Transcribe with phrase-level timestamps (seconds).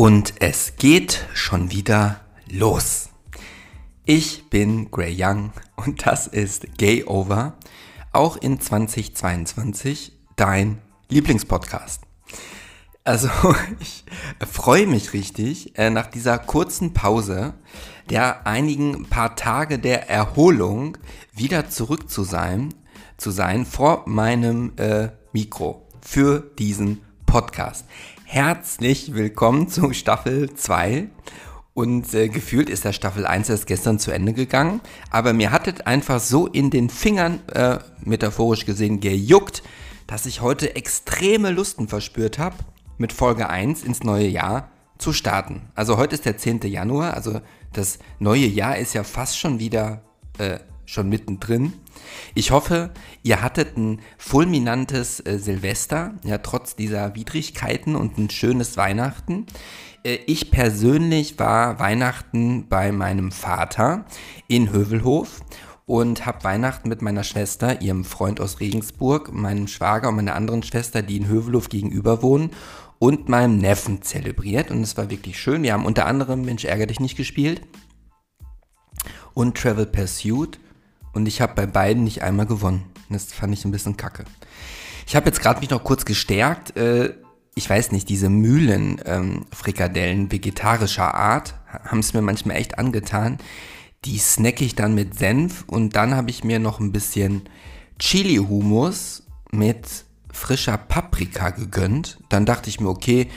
[0.00, 3.10] Und es geht schon wieder los.
[4.06, 7.58] Ich bin Gray Young und das ist Gay Over,
[8.10, 10.78] auch in 2022 dein
[11.10, 12.00] Lieblingspodcast.
[13.04, 13.28] Also
[13.80, 14.06] ich
[14.50, 17.52] freue mich richtig äh, nach dieser kurzen Pause,
[18.08, 20.96] der einigen paar Tage der Erholung
[21.34, 22.72] wieder zurück zu sein,
[23.18, 27.84] zu sein vor meinem äh, Mikro für diesen Podcast.
[28.32, 31.08] Herzlich willkommen zu Staffel 2.
[31.74, 34.80] Und äh, gefühlt ist der Staffel 1 erst gestern zu Ende gegangen.
[35.10, 39.64] Aber mir hat es einfach so in den Fingern, äh, metaphorisch gesehen, gejuckt,
[40.06, 42.54] dass ich heute extreme Lusten verspürt habe,
[42.98, 45.62] mit Folge 1 ins neue Jahr zu starten.
[45.74, 46.60] Also heute ist der 10.
[46.66, 47.40] Januar, also
[47.72, 50.02] das neue Jahr ist ja fast schon wieder
[50.38, 51.72] äh, schon mittendrin.
[52.34, 52.90] Ich hoffe,
[53.22, 59.46] ihr hattet ein fulminantes äh, Silvester, ja, trotz dieser Widrigkeiten und ein schönes Weihnachten.
[60.04, 64.04] Äh, ich persönlich war Weihnachten bei meinem Vater
[64.48, 65.40] in Hövelhof
[65.86, 70.62] und habe Weihnachten mit meiner Schwester, ihrem Freund aus Regensburg, meinem Schwager und meiner anderen
[70.62, 72.50] Schwester, die in Hövelhof gegenüber wohnen,
[72.98, 74.70] und meinem Neffen zelebriert.
[74.70, 75.62] Und es war wirklich schön.
[75.62, 77.62] Wir haben unter anderem Mensch ärger dich nicht gespielt
[79.32, 80.58] und Travel Pursuit
[81.12, 82.84] und ich habe bei beiden nicht einmal gewonnen.
[83.08, 84.24] Das fand ich ein bisschen kacke.
[85.06, 86.76] Ich habe jetzt gerade mich noch kurz gestärkt.
[86.76, 87.14] Äh,
[87.54, 93.38] ich weiß nicht, diese Mühlenfrikadellen ähm, vegetarischer Art haben es mir manchmal echt angetan.
[94.04, 97.42] Die snacke ich dann mit Senf und dann habe ich mir noch ein bisschen
[97.98, 102.18] Chili-Humus mit frischer Paprika gegönnt.
[102.28, 103.28] Dann dachte ich mir, okay,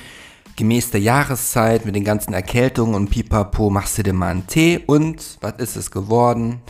[0.55, 4.79] gemäß der Jahreszeit mit den ganzen Erkältungen und Pipapo machst du dir mal einen Tee
[4.85, 6.61] und was ist es geworden?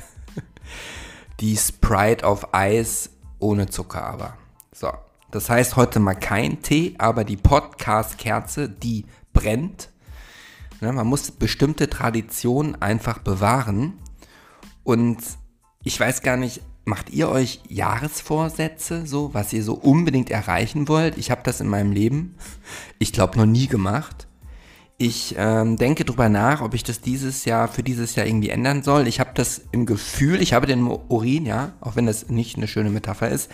[1.39, 4.37] Die Sprite auf Eis ohne Zucker aber.
[4.71, 4.89] So,
[5.31, 9.89] das heißt heute mal kein Tee, aber die Podcast-Kerze, die brennt.
[10.81, 13.99] Ja, man muss bestimmte Traditionen einfach bewahren.
[14.83, 15.17] Und
[15.83, 21.17] ich weiß gar nicht, macht ihr euch Jahresvorsätze, so was ihr so unbedingt erreichen wollt?
[21.17, 22.35] Ich habe das in meinem Leben,
[22.99, 24.27] ich glaube, noch nie gemacht.
[25.05, 28.83] Ich ähm, denke drüber nach, ob ich das dieses Jahr für dieses Jahr irgendwie ändern
[28.83, 29.05] soll.
[29.05, 32.69] Ich habe das im Gefühl, ich habe den Urin, ja, auch wenn das nicht eine
[32.69, 33.51] schöne Metapher ist.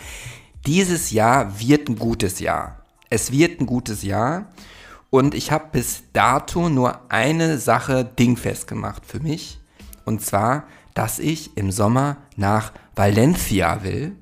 [0.64, 2.84] Dieses Jahr wird ein gutes Jahr.
[3.08, 4.52] Es wird ein gutes Jahr.
[5.10, 9.58] Und ich habe bis dato nur eine Sache dingfest gemacht für mich.
[10.04, 14.14] Und zwar, dass ich im Sommer nach Valencia will.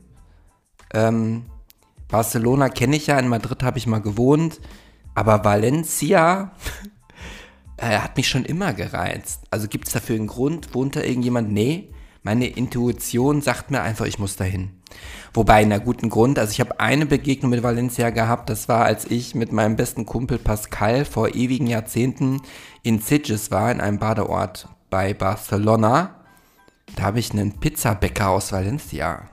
[0.95, 1.45] Ähm,
[2.09, 4.62] Barcelona kenne ich ja, in Madrid habe ich mal gewohnt.
[5.15, 6.53] Aber Valencia
[7.78, 9.43] äh, hat mich schon immer gereizt.
[9.50, 10.75] Also gibt es dafür einen Grund?
[10.75, 11.50] Wohnt da irgendjemand?
[11.53, 11.91] Nee.
[12.22, 14.71] Meine Intuition sagt mir einfach, ich muss dahin.
[15.33, 19.05] Wobei, einer guten Grund, also ich habe eine Begegnung mit Valencia gehabt, das war, als
[19.05, 22.43] ich mit meinem besten Kumpel Pascal vor ewigen Jahrzehnten
[22.83, 26.16] in Sitges war, in einem Badeort bei Barcelona.
[26.97, 29.28] Da habe ich einen Pizzabäcker aus Valencia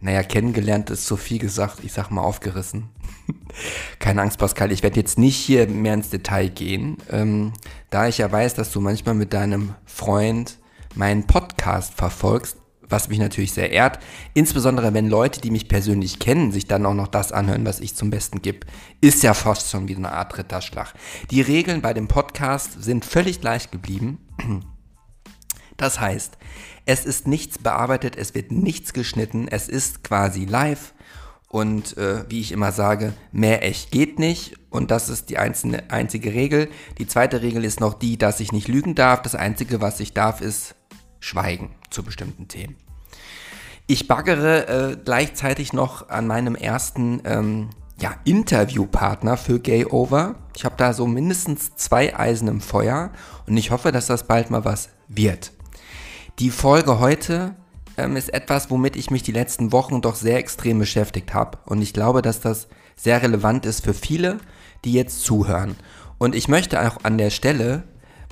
[0.00, 2.90] naja, kennengelernt ist so viel gesagt, ich sag mal aufgerissen.
[3.98, 7.52] Keine Angst, Pascal, ich werde jetzt nicht hier mehr ins Detail gehen, ähm,
[7.90, 10.58] da ich ja weiß, dass du manchmal mit deinem Freund
[10.94, 12.56] meinen Podcast verfolgst,
[12.88, 13.98] was mich natürlich sehr ehrt.
[14.34, 17.94] Insbesondere wenn Leute, die mich persönlich kennen, sich dann auch noch das anhören, was ich
[17.94, 18.66] zum Besten gebe,
[19.00, 20.94] ist ja fast schon wie eine Art Ritterschlag.
[21.30, 24.18] Die Regeln bei dem Podcast sind völlig gleich geblieben.
[25.78, 26.38] Das heißt,
[26.86, 30.94] es ist nichts bearbeitet, es wird nichts geschnitten, es ist quasi live.
[31.56, 34.58] Und äh, wie ich immer sage, mehr echt geht nicht.
[34.68, 36.68] Und das ist die einzelne, einzige Regel.
[36.98, 39.22] Die zweite Regel ist noch die, dass ich nicht lügen darf.
[39.22, 40.74] Das Einzige, was ich darf, ist
[41.18, 42.76] schweigen zu bestimmten Themen.
[43.86, 50.34] Ich baggere äh, gleichzeitig noch an meinem ersten ähm, ja, Interviewpartner für Gay Over.
[50.54, 53.12] Ich habe da so mindestens zwei Eisen im Feuer
[53.46, 55.52] und ich hoffe, dass das bald mal was wird.
[56.38, 57.54] Die Folge heute
[57.96, 61.58] ähm, ist etwas, womit ich mich die letzten Wochen doch sehr extrem beschäftigt habe.
[61.64, 64.38] Und ich glaube, dass das sehr relevant ist für viele,
[64.84, 65.76] die jetzt zuhören.
[66.18, 67.84] Und ich möchte auch an der Stelle,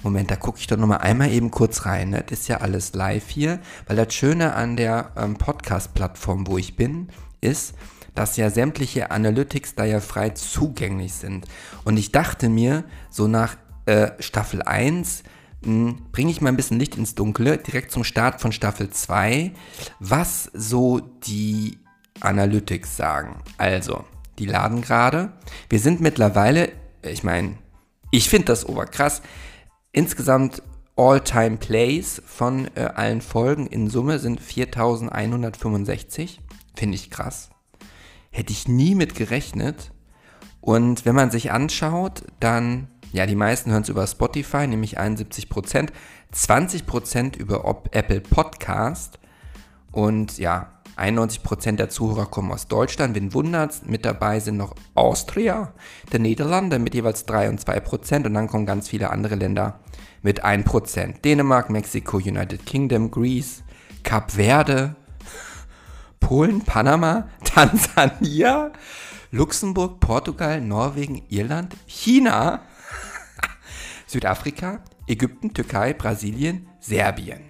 [0.02, 2.10] Moment, da gucke ich doch nochmal einmal eben kurz rein.
[2.10, 2.24] Ne?
[2.26, 6.76] Das ist ja alles live hier, weil das Schöne an der ähm, Podcast-Plattform, wo ich
[6.76, 7.08] bin,
[7.40, 7.74] ist,
[8.14, 11.46] dass ja sämtliche Analytics da ja frei zugänglich sind.
[11.84, 13.56] Und ich dachte mir, so nach
[13.86, 15.24] äh, Staffel 1
[15.64, 19.52] bringe ich mal ein bisschen Licht ins Dunkle, direkt zum Start von Staffel 2,
[20.00, 21.78] was so die
[22.20, 23.42] Analytics sagen.
[23.58, 24.04] Also,
[24.38, 25.32] die laden gerade.
[25.68, 26.72] Wir sind mittlerweile,
[27.02, 27.58] ich meine,
[28.10, 29.22] ich finde das oberkrass,
[29.92, 30.62] insgesamt
[30.96, 36.40] All-Time Plays von äh, allen Folgen in Summe sind 4165.
[36.76, 37.50] Finde ich krass.
[38.30, 39.90] Hätte ich nie mit gerechnet.
[40.60, 45.48] Und wenn man sich anschaut, dann Ja, die meisten hören es über Spotify, nämlich 71
[45.48, 45.92] Prozent.
[46.32, 49.20] 20 Prozent über Apple Podcast.
[49.92, 53.14] Und ja, 91 Prozent der Zuhörer kommen aus Deutschland.
[53.14, 53.82] Wen wundert's?
[53.86, 55.72] Mit dabei sind noch Austria,
[56.10, 58.26] der Niederlande mit jeweils 3 und 2 Prozent.
[58.26, 59.78] Und dann kommen ganz viele andere Länder
[60.22, 61.24] mit 1 Prozent.
[61.24, 63.62] Dänemark, Mexiko, United Kingdom, Greece,
[64.02, 64.96] Kap Verde,
[66.18, 68.72] Polen, Panama, Tansania,
[69.30, 72.62] Luxemburg, Portugal, Norwegen, Irland, China,
[74.14, 77.40] Südafrika, Ägypten, Türkei, Brasilien, Serbien.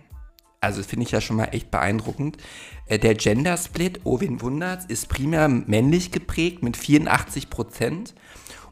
[0.63, 2.39] Also finde ich ja schon mal echt beeindruckend.
[2.87, 8.15] Äh, der Gender Split, oh wen wundert's, ist primär männlich geprägt mit 84 Prozent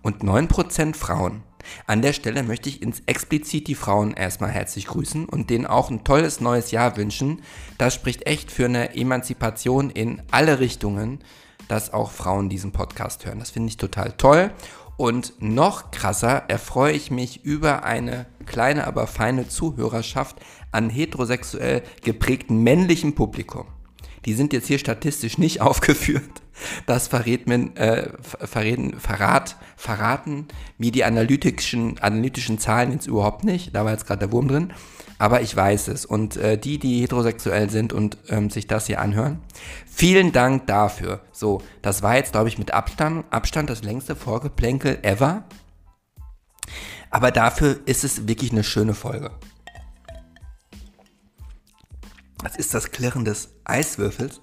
[0.00, 1.43] und 9% Frauen.
[1.87, 5.91] An der Stelle möchte ich ins explizit die Frauen erstmal herzlich grüßen und denen auch
[5.91, 7.43] ein tolles neues Jahr wünschen.
[7.77, 11.19] Das spricht echt für eine Emanzipation in alle Richtungen,
[11.69, 13.38] dass auch Frauen diesen Podcast hören.
[13.38, 14.50] Das finde ich total toll.
[14.97, 20.37] Und noch krasser erfreue ich mich über eine kleine, aber feine Zuhörerschaft
[20.71, 23.67] an heterosexuell geprägten männlichen Publikum.
[24.25, 26.43] Die sind jetzt hier statistisch nicht aufgeführt.
[26.87, 30.47] Das verrät mir, äh, verraten, verrat, verraten
[30.79, 33.75] mir die analytischen, analytischen Zahlen jetzt überhaupt nicht.
[33.75, 34.73] Da war jetzt gerade der Wurm drin.
[35.19, 36.05] Aber ich weiß es.
[36.05, 39.41] Und äh, die, die heterosexuell sind und ähm, sich das hier anhören,
[39.87, 41.21] vielen Dank dafür.
[41.33, 45.45] So, das war jetzt, glaube ich, mit Abstand, Abstand das längste Vorgeplänkel ever.
[47.11, 49.31] Aber dafür ist es wirklich eine schöne Folge.
[52.43, 54.41] Das ist das Klirren des Eiswürfels.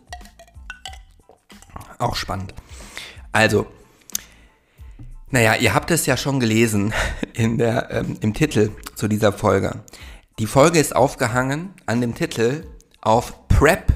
[1.98, 2.54] Auch spannend.
[3.32, 3.68] Also,
[5.32, 6.94] naja, ihr habt es ja schon gelesen
[7.34, 9.84] in der, ähm, im Titel zu dieser Folge.
[10.40, 12.66] Die Folge ist aufgehangen an dem Titel
[13.02, 13.92] auf Prep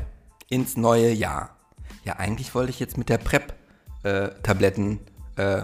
[0.50, 1.58] ins neue Jahr.
[2.04, 5.00] Ja, eigentlich wollte ich jetzt mit der Prep-Tabletten,
[5.38, 5.64] äh, äh,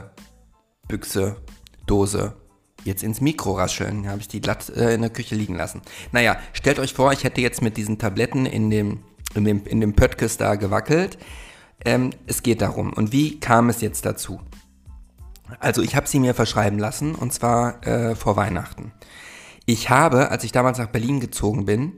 [1.85, 2.38] Dose
[2.83, 4.03] jetzt ins Mikro rascheln.
[4.03, 5.81] Da habe ich die glatt äh, in der Küche liegen lassen.
[6.11, 8.99] Naja, stellt euch vor, ich hätte jetzt mit diesen Tabletten in dem,
[9.35, 11.17] in dem, in dem Pöttkes da gewackelt.
[11.85, 12.93] Ähm, es geht darum.
[12.93, 14.41] Und wie kam es jetzt dazu?
[15.59, 18.91] Also ich habe sie mir verschreiben lassen und zwar äh, vor Weihnachten.
[19.65, 21.93] Ich habe, als ich damals nach Berlin gezogen bin,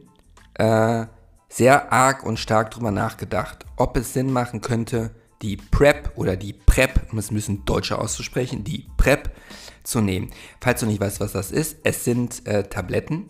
[0.55, 1.05] äh,
[1.49, 5.11] sehr arg und stark drüber nachgedacht, ob es Sinn machen könnte,
[5.41, 9.31] die PrEP oder die PrEP, um es ein bisschen deutscher auszusprechen, die PrEP
[9.83, 10.29] zu nehmen.
[10.59, 13.29] Falls du nicht weißt, was das ist, es sind äh, Tabletten,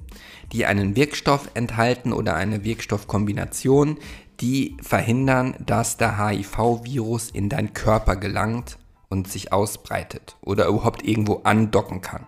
[0.51, 3.97] die einen Wirkstoff enthalten oder eine Wirkstoffkombination,
[4.39, 8.77] die verhindern, dass der HIV-Virus in deinen Körper gelangt
[9.09, 12.25] und sich ausbreitet oder überhaupt irgendwo andocken kann.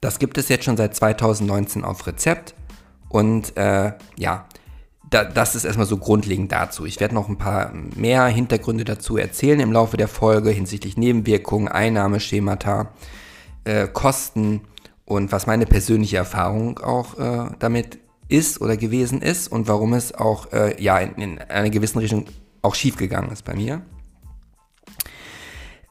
[0.00, 2.54] Das gibt es jetzt schon seit 2019 auf Rezept
[3.08, 4.46] und äh, ja,
[5.10, 6.84] da, das ist erstmal so grundlegend dazu.
[6.84, 11.68] Ich werde noch ein paar mehr Hintergründe dazu erzählen im Laufe der Folge hinsichtlich Nebenwirkungen,
[11.68, 12.90] Einnahmeschemata,
[13.64, 14.62] äh, Kosten
[15.04, 20.14] und was meine persönliche Erfahrung auch äh, damit ist oder gewesen ist und warum es
[20.14, 22.26] auch äh, ja in, in, einer gewissen Richtung
[22.62, 23.82] auch schiefgegangen ist bei mir.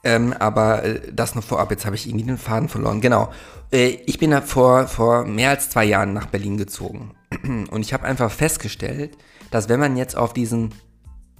[0.02, 3.00] Ähm, aber äh, das noch vorab, jetzt habe ich irgendwie den Faden verloren.
[3.00, 3.32] Genau.
[3.72, 7.12] Äh, ich bin vor, vor mehr als zwei Jahren nach Berlin gezogen.
[7.70, 9.16] Und ich habe einfach festgestellt,
[9.50, 10.74] dass wenn man jetzt auf diesen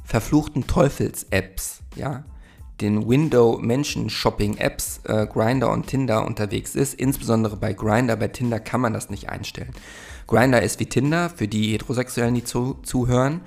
[0.05, 2.25] verfluchten Teufels-Apps, ja,
[2.81, 8.93] den Window-Menschen-Shopping-Apps äh, Grinder und Tinder unterwegs ist, insbesondere bei Grinder, bei Tinder kann man
[8.93, 9.73] das nicht einstellen.
[10.27, 13.43] Grinder ist wie Tinder, für die Heterosexuellen, die zu, zuhören.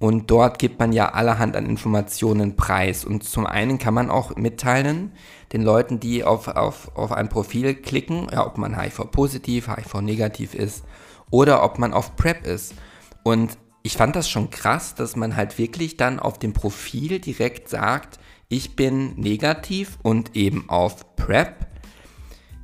[0.00, 3.04] Und dort gibt man ja allerhand an Informationen preis.
[3.04, 5.12] Und zum einen kann man auch mitteilen,
[5.52, 10.84] den Leuten, die auf, auf, auf ein Profil klicken, ja, ob man HIV-positiv, HIV-negativ ist
[11.30, 12.74] oder ob man auf PrEP ist.
[13.22, 17.68] Und ich fand das schon krass, dass man halt wirklich dann auf dem Profil direkt
[17.68, 18.18] sagt,
[18.54, 21.66] ich bin negativ und eben auf PrEP.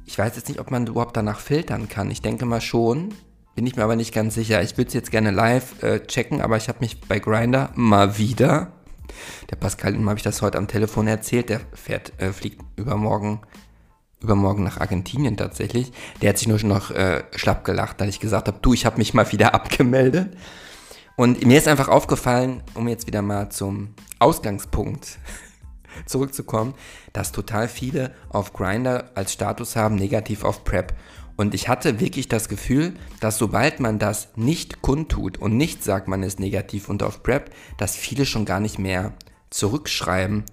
[0.06, 2.12] Ich weiß jetzt nicht, ob man überhaupt danach filtern kann.
[2.12, 3.12] Ich denke mal schon.
[3.56, 4.62] Bin ich mir aber nicht ganz sicher.
[4.62, 8.18] Ich würde es jetzt gerne live äh, checken, aber ich habe mich bei Grinder mal
[8.18, 8.72] wieder,
[9.50, 13.40] der Pascal, dem habe ich das heute am Telefon erzählt, der fährt, äh, fliegt übermorgen,
[14.20, 15.90] übermorgen nach Argentinien tatsächlich.
[16.22, 18.86] Der hat sich nur schon noch äh, schlapp gelacht, da ich gesagt habe, du, ich
[18.86, 20.36] habe mich mal wieder abgemeldet.
[21.16, 25.18] Und mir ist einfach aufgefallen, um jetzt wieder mal zum Ausgangspunkt
[26.06, 26.74] zurückzukommen,
[27.12, 30.94] dass total viele auf Grinder als Status haben, negativ auf Prep.
[31.36, 36.06] Und ich hatte wirklich das Gefühl, dass sobald man das nicht kundtut und nicht sagt,
[36.06, 39.14] man ist negativ und auf Prep, dass viele schon gar nicht mehr
[39.48, 40.44] zurückschreiben.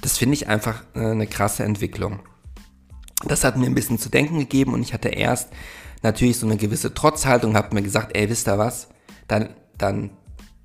[0.00, 2.20] Das finde ich einfach äh, eine krasse Entwicklung.
[3.24, 5.50] Das hat mir ein bisschen zu denken gegeben und ich hatte erst
[6.02, 8.88] natürlich so eine gewisse Trotzhaltung, habe mir gesagt, ey, wisst ihr was,
[9.28, 10.10] dann, dann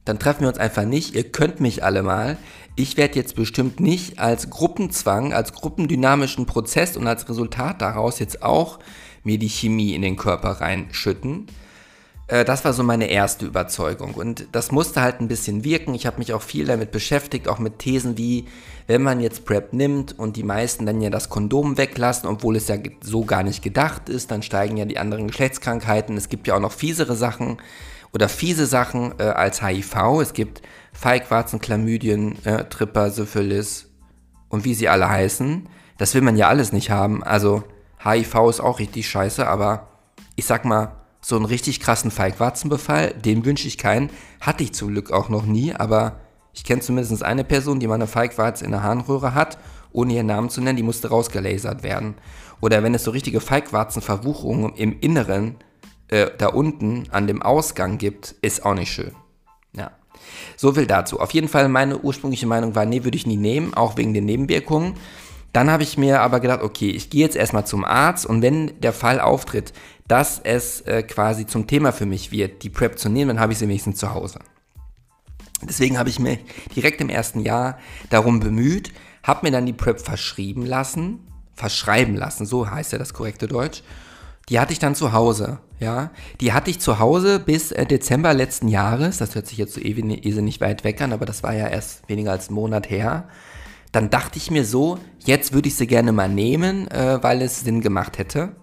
[0.07, 1.15] dann treffen wir uns einfach nicht.
[1.15, 2.37] Ihr könnt mich alle mal.
[2.75, 8.43] Ich werde jetzt bestimmt nicht als Gruppenzwang, als gruppendynamischen Prozess und als Resultat daraus jetzt
[8.43, 8.79] auch
[9.23, 11.47] mir die Chemie in den Körper reinschütten.
[12.27, 14.13] Äh, das war so meine erste Überzeugung.
[14.13, 15.95] Und das musste halt ein bisschen wirken.
[15.95, 18.45] Ich habe mich auch viel damit beschäftigt, auch mit Thesen wie,
[18.85, 22.67] wenn man jetzt PrEP nimmt und die meisten dann ja das Kondom weglassen, obwohl es
[22.67, 26.15] ja so gar nicht gedacht ist, dann steigen ja die anderen Geschlechtskrankheiten.
[26.17, 27.57] Es gibt ja auch noch fiesere Sachen
[28.13, 29.95] oder fiese Sachen äh, als HIV.
[30.21, 30.61] Es gibt
[30.93, 33.89] Feigwarzen, Chlamydien, äh, Tripper, Syphilis
[34.49, 35.67] und wie sie alle heißen.
[35.97, 37.23] Das will man ja alles nicht haben.
[37.23, 37.63] Also
[38.03, 39.87] HIV ist auch richtig scheiße, aber
[40.35, 44.09] ich sag mal, so einen richtig krassen Feigwarzenbefall, den wünsche ich keinen.
[44.39, 46.19] Hatte ich zum Glück auch noch nie, aber
[46.53, 49.57] ich kenne zumindest eine Person, die mal eine Feigwarze in der Harnröhre hat,
[49.91, 52.15] ohne ihren Namen zu nennen, die musste rausgelasert werden.
[52.61, 55.55] Oder wenn es so richtige Feigwarzenverwuchungen im Inneren,
[56.09, 59.11] äh, da unten an dem Ausgang gibt, ist auch nicht schön.
[59.73, 59.91] Ja.
[60.55, 61.19] So viel dazu.
[61.19, 64.25] Auf jeden Fall meine ursprüngliche Meinung war, nee, würde ich nie nehmen, auch wegen den
[64.25, 64.95] Nebenwirkungen.
[65.53, 68.79] Dann habe ich mir aber gedacht, okay, ich gehe jetzt erstmal zum Arzt und wenn
[68.81, 69.73] der Fall auftritt,
[70.07, 73.53] dass es äh, quasi zum Thema für mich wird, die PrEP zu nehmen, dann habe
[73.53, 74.39] ich sie wenigstens zu Hause.
[75.63, 76.39] Deswegen habe ich mich
[76.75, 78.91] direkt im ersten Jahr darum bemüht,
[79.23, 81.19] habe mir dann die PrEP verschrieben lassen,
[81.55, 83.81] verschreiben lassen, so heißt ja das korrekte Deutsch.
[84.49, 86.11] Die hatte ich dann zu Hause, ja.
[86.39, 89.17] Die hatte ich zu Hause bis äh, Dezember letzten Jahres.
[89.17, 92.07] Das hört sich jetzt so ewig nicht weit weg an, aber das war ja erst
[92.07, 93.27] weniger als einen Monat her.
[93.91, 97.61] Dann dachte ich mir so, jetzt würde ich sie gerne mal nehmen, äh, weil es
[97.61, 98.55] Sinn gemacht hätte.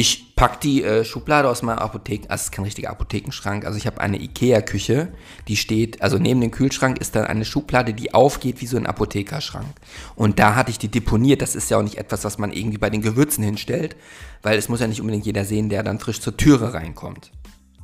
[0.00, 3.76] Ich packe die äh, Schublade aus meiner Apotheke, also es ist kein richtiger Apothekenschrank, also
[3.76, 5.12] ich habe eine Ikea-Küche,
[5.48, 8.86] die steht, also neben dem Kühlschrank ist dann eine Schublade, die aufgeht wie so ein
[8.86, 9.66] Apothekerschrank.
[10.14, 12.78] Und da hatte ich die deponiert, das ist ja auch nicht etwas, was man irgendwie
[12.78, 13.96] bei den Gewürzen hinstellt,
[14.42, 17.32] weil es muss ja nicht unbedingt jeder sehen, der dann frisch zur Türe reinkommt.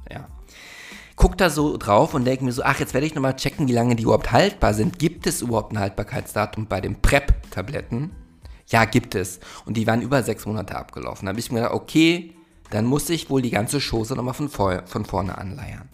[0.09, 0.29] Ja.
[1.17, 3.73] Guck da so drauf und denke mir so, ach, jetzt werde ich nochmal checken, wie
[3.73, 5.01] lange die überhaupt haltbar sind.
[5.01, 8.13] Gibt es überhaupt ein Haltbarkeitsdatum bei den PrEP-Tabletten?
[8.69, 9.41] Ja, gibt es.
[9.67, 11.27] Und die waren über sechs Monate abgelaufen.
[11.27, 12.35] Da habe ich mir gedacht, okay,
[12.71, 15.89] dann muss ich wohl die ganze Chose nochmal von, von vorne anleiern.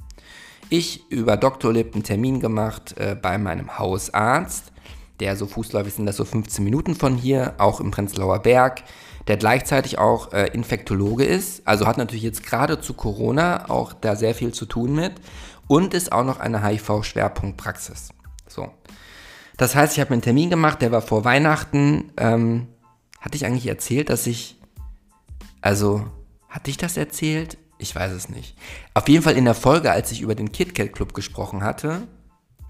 [0.69, 1.73] Ich über Dr.
[1.73, 4.73] Lipp einen Termin gemacht äh, bei meinem Hausarzt,
[5.19, 8.85] der so fußläufig sind das so 15 Minuten von hier, auch im Prenzlauer Berg,
[9.27, 14.15] der gleichzeitig auch äh, Infektologe ist, also hat natürlich jetzt gerade zu Corona auch da
[14.17, 15.15] sehr viel zu tun mit
[15.67, 18.11] und ist auch noch eine HIV-Schwerpunktpraxis.
[18.49, 18.71] So.
[19.61, 22.15] Das heißt, ich habe mir einen Termin gemacht, der war vor Weihnachten.
[22.17, 22.69] Ähm,
[23.21, 24.59] hatte ich eigentlich erzählt, dass ich.
[25.61, 26.07] Also,
[26.49, 27.59] hatte ich das erzählt?
[27.77, 28.57] Ich weiß es nicht.
[28.95, 32.09] Auf jeden Fall in der Folge, als ich über den KitKat Club gesprochen hatte,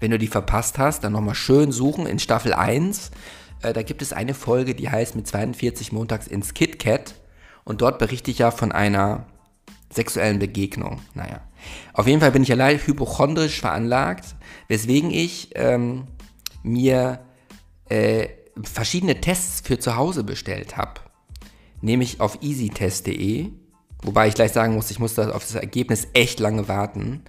[0.01, 3.11] wenn du die verpasst hast, dann nochmal schön suchen in Staffel 1.
[3.61, 7.15] Äh, da gibt es eine Folge, die heißt mit 42 montags ins KitKat.
[7.63, 9.27] Und dort berichte ich ja von einer
[9.93, 10.99] sexuellen Begegnung.
[11.13, 11.39] Naja.
[11.93, 14.35] Auf jeden Fall bin ich ja leider hypochondrisch veranlagt,
[14.67, 16.07] weswegen ich ähm,
[16.63, 17.19] mir
[17.89, 18.29] äh,
[18.63, 21.01] verschiedene Tests für zu Hause bestellt habe.
[21.81, 23.49] Nämlich auf easytest.de,
[24.03, 27.23] wobei ich gleich sagen muss, ich musste auf das Ergebnis echt lange warten.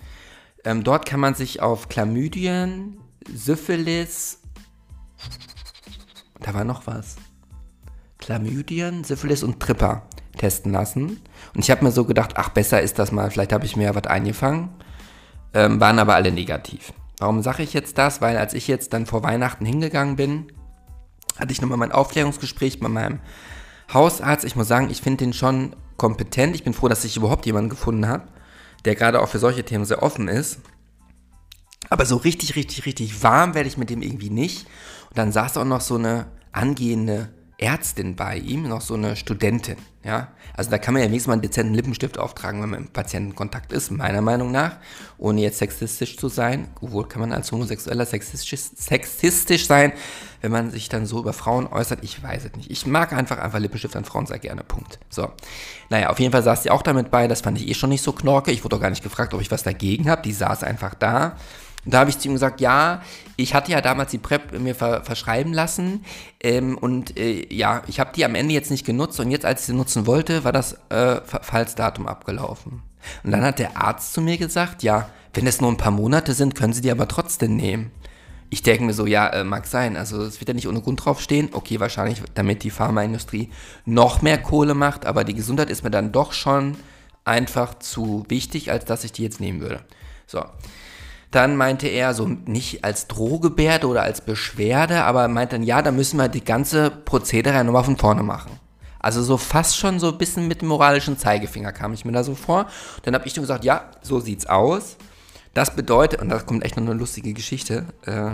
[0.65, 2.99] Ähm, dort kann man sich auf Chlamydien,
[3.33, 4.39] Syphilis,
[6.41, 7.17] da war noch was.
[8.19, 10.03] Chlamydien, Syphilis und Tripper
[10.37, 11.21] testen lassen.
[11.55, 13.85] Und ich habe mir so gedacht, ach, besser ist das mal, vielleicht habe ich mir
[13.85, 14.71] ja was eingefangen.
[15.55, 16.93] Ähm, waren aber alle negativ.
[17.23, 18.21] Warum sage ich jetzt das?
[18.21, 20.51] Weil als ich jetzt dann vor Weihnachten hingegangen bin,
[21.39, 23.21] hatte ich nochmal mein Aufklärungsgespräch bei meinem
[23.95, 24.45] Hausarzt.
[24.45, 26.57] Ich muss sagen, ich finde den schon kompetent.
[26.57, 28.27] Ich bin froh, dass ich überhaupt jemanden gefunden habe,
[28.85, 30.63] der gerade auch für solche Themen sehr offen ist.
[31.91, 34.67] Aber so richtig, richtig, richtig warm werde ich mit dem irgendwie nicht.
[35.11, 39.77] Und dann saß auch noch so eine angehende Ärztin bei ihm, noch so eine Studentin.
[40.05, 42.89] Ja, also da kann man ja wenigstens mal einen dezenten Lippenstift auftragen, wenn man im
[42.89, 44.79] Patientenkontakt ist, meiner Meinung nach,
[45.17, 46.67] ohne jetzt sexistisch zu sein.
[46.81, 49.93] Obwohl kann man als Homosexueller sexistisch, sexistisch sein,
[50.41, 52.01] wenn man sich dann so über Frauen äußert.
[52.03, 52.69] Ich weiß es nicht.
[52.69, 54.65] Ich mag einfach einfach Lippenstift an Frauen sehr gerne.
[54.65, 54.99] Punkt.
[55.09, 55.31] So.
[55.89, 57.29] Naja, auf jeden Fall saß sie auch damit bei.
[57.29, 58.51] Das fand ich eh schon nicht so knorke.
[58.51, 60.23] Ich wurde auch gar nicht gefragt, ob ich was dagegen habe.
[60.23, 61.37] Die saß einfach da.
[61.85, 63.03] Und da habe ich zu ihm gesagt, ja,
[63.37, 66.05] ich hatte ja damals die PrEP mir ver verschreiben lassen
[66.41, 69.63] ähm, und äh, ja, ich habe die am Ende jetzt nicht genutzt und jetzt, als
[69.63, 72.83] ich sie nutzen wollte, war das äh, Verfallsdatum abgelaufen.
[73.25, 76.35] Und dann hat der Arzt zu mir gesagt, ja, wenn es nur ein paar Monate
[76.35, 77.91] sind, können Sie die aber trotzdem nehmen.
[78.51, 79.97] Ich denke mir so, ja, äh, mag sein.
[79.97, 81.49] Also es wird ja nicht ohne Grund draufstehen.
[81.53, 83.49] Okay, wahrscheinlich, damit die Pharmaindustrie
[83.87, 86.77] noch mehr Kohle macht, aber die Gesundheit ist mir dann doch schon
[87.25, 89.81] einfach zu wichtig, als dass ich die jetzt nehmen würde.
[90.27, 90.45] So.
[91.33, 95.91] Dann meinte er, so nicht als Drohgebärde oder als Beschwerde, aber meinte dann, ja, da
[95.91, 98.61] müssen wir die ganze Prozedere nochmal von vorne machen.
[98.99, 102.23] Also so fast schon so ein bisschen mit dem moralischen Zeigefinger kam ich mir da
[102.23, 102.67] so vor.
[103.03, 104.99] Dann habe ich dann gesagt, ja, so sieht's aus.
[105.55, 108.33] Das bedeutet, und da kommt echt noch eine lustige Geschichte, äh,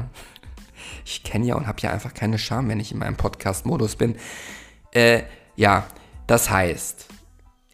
[1.04, 4.16] ich kenne ja und habe ja einfach keine Scham, wenn ich in meinem Podcast-Modus bin.
[4.92, 5.22] Äh,
[5.54, 5.86] ja,
[6.26, 7.06] das heißt,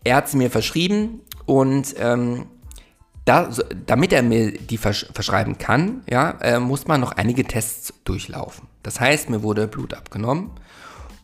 [0.05, 2.47] er hat sie mir verschrieben und ähm,
[3.25, 3.49] da,
[3.87, 8.69] damit er mir die versch verschreiben kann, ja, äh, muss man noch einige Tests durchlaufen.
[8.83, 10.51] Das heißt, mir wurde Blut abgenommen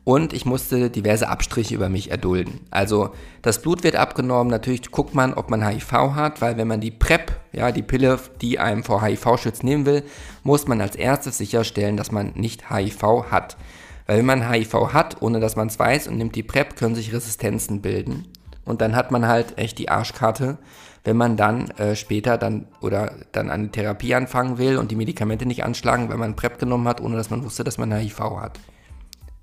[0.04, 2.60] und ich musste diverse Abstriche über mich erdulden.
[2.70, 3.10] Also
[3.42, 6.90] das Blut wird abgenommen, natürlich guckt man, ob man HIV hat, weil wenn man die
[6.90, 10.02] PrEP, ja, die Pille, die einem vor HIV schützt, nehmen will,
[10.42, 13.58] muss man als erstes sicherstellen, dass man nicht HIV hat.
[14.06, 16.94] Weil wenn man HIV hat, ohne dass man es weiß und nimmt die PrEP, können
[16.94, 18.26] sich Resistenzen bilden.
[18.64, 20.58] Und dann hat man halt echt die Arschkarte,
[21.04, 25.46] wenn man dann äh, später dann oder dann eine Therapie anfangen will und die Medikamente
[25.46, 28.60] nicht anschlagen, weil man PrEP genommen hat, ohne dass man wusste, dass man HIV hat.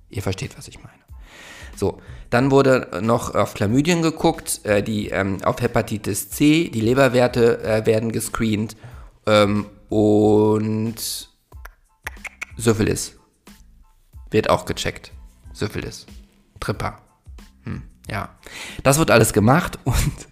[0.10, 0.94] Ihr versteht, was ich meine.
[1.76, 2.00] So,
[2.30, 7.86] dann wurde noch auf Chlamydien geguckt, äh, die ähm, auf Hepatitis C, die Leberwerte äh,
[7.86, 8.76] werden gescreent
[9.26, 11.30] ähm, und
[12.58, 13.18] Syphilis
[14.32, 15.12] wird auch gecheckt.
[15.54, 16.06] Syphilis.
[16.60, 17.00] Tripper.
[17.64, 18.30] Hm, ja.
[18.84, 20.28] Das wird alles gemacht und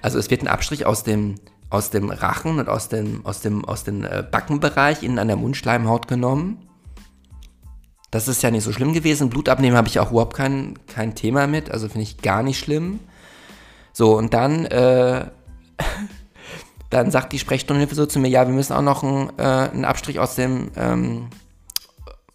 [0.00, 1.36] also es wird ein Abstrich aus dem,
[1.70, 5.36] aus dem Rachen und aus dem, aus dem, aus dem äh, Backenbereich innen an der
[5.36, 6.68] Mundschleimhaut genommen.
[8.10, 9.30] Das ist ja nicht so schlimm gewesen.
[9.30, 11.70] Blut abnehmen habe ich auch überhaupt kein, kein Thema mit.
[11.70, 13.00] Also finde ich gar nicht schlimm.
[13.94, 15.26] So, und dann, äh,
[16.90, 19.86] dann sagt die Sprechstundenhilfe so zu mir, ja, wir müssen auch noch einen, äh, einen
[19.86, 21.28] Abstrich aus dem ähm,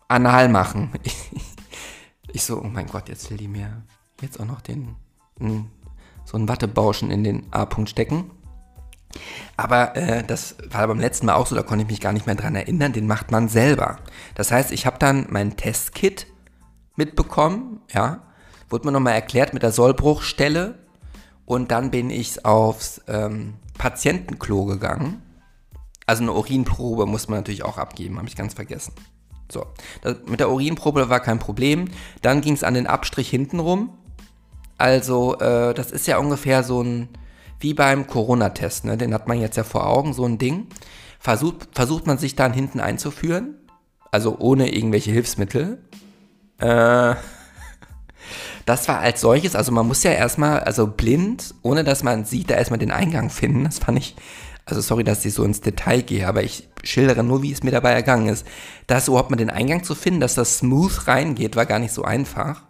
[0.07, 0.91] Anal machen.
[2.33, 3.83] Ich, so, oh mein Gott, jetzt will die mir
[4.21, 4.95] jetzt auch noch den,
[6.27, 8.31] so einen Wattebauschen in den A-Punkt stecken.
[9.55, 12.25] Aber äh, das war beim letzten Mal auch so, da konnte ich mich gar nicht
[12.25, 13.99] mehr dran erinnern, den macht man selber.
[14.35, 16.27] Das heißt, ich habe dann mein Testkit
[16.97, 18.23] mitbekommen, ja,
[18.69, 20.77] wurde mir nochmal erklärt mit der Sollbruchstelle
[21.45, 25.21] und dann bin ich aufs ähm, Patientenklo gegangen.
[26.05, 28.93] Also eine Urinprobe muss man natürlich auch abgeben, habe ich ganz vergessen.
[29.49, 29.65] So,
[30.01, 31.87] das, mit der Urinprobe war kein Problem.
[32.21, 33.97] Dann ging es an den Abstrich hintenrum.
[34.77, 37.09] Also, äh, das ist ja ungefähr so ein
[37.59, 38.97] wie beim Corona-Test, ne?
[38.97, 40.67] den hat man jetzt ja vor Augen, so ein Ding.
[41.19, 43.55] Versucht, versucht man sich dann hinten einzuführen,
[44.11, 45.79] also ohne irgendwelche Hilfsmittel.
[46.59, 47.15] Äh,
[48.65, 52.49] das war als solches, also man muss ja erstmal, also blind, ohne dass man sieht,
[52.49, 53.63] da erstmal den Eingang finden.
[53.63, 54.15] Das fand ich,
[54.65, 57.71] also sorry, dass ich so ins Detail gehe, aber ich schildere nur, wie es mir
[57.71, 58.45] dabei ergangen ist.
[58.85, 62.03] Das überhaupt mal den Eingang zu finden, dass das smooth reingeht, war gar nicht so
[62.03, 62.66] einfach.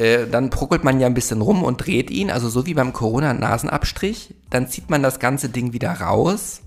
[0.00, 2.94] Äh, dann bruckelt man ja ein bisschen rum und dreht ihn, also so wie beim
[2.94, 4.34] Corona-Nasenabstrich.
[4.48, 6.62] Dann zieht man das ganze Ding wieder raus.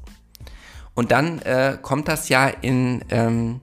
[0.93, 3.60] Und dann äh, kommt das ja in, ähm,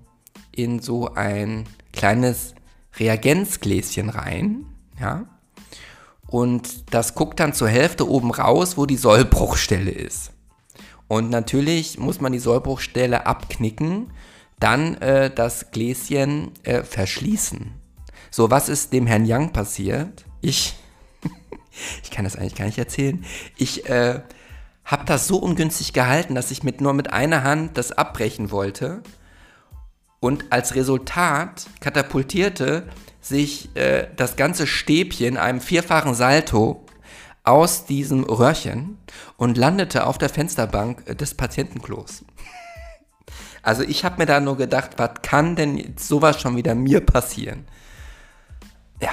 [0.51, 2.57] in so ein kleines
[2.99, 4.67] Reagenzgläschen rein.
[5.01, 5.27] Ja.
[6.27, 10.33] Und das guckt dann zur Hälfte oben raus, wo die Sollbruchstelle ist.
[11.07, 14.13] Und natürlich muss man die Sollbruchstelle abknicken,
[14.59, 17.80] dann äh, das Gläschen äh, verschließen.
[18.31, 20.25] So, was ist dem Herrn Young passiert?
[20.41, 20.77] Ich,
[22.03, 23.25] ich kann das eigentlich gar nicht erzählen.
[23.57, 24.21] Ich äh,
[24.85, 29.03] habe das so ungünstig gehalten, dass ich mit nur mit einer Hand das abbrechen wollte.
[30.21, 32.89] Und als Resultat katapultierte
[33.21, 36.85] sich äh, das ganze Stäbchen einem vierfachen Salto
[37.43, 38.99] aus diesem Röhrchen
[39.37, 42.25] und landete auf der Fensterbank des Patientenklos.
[43.63, 47.67] Also ich habe mir da nur gedacht, was kann denn sowas schon wieder mir passieren?
[49.01, 49.11] Ja.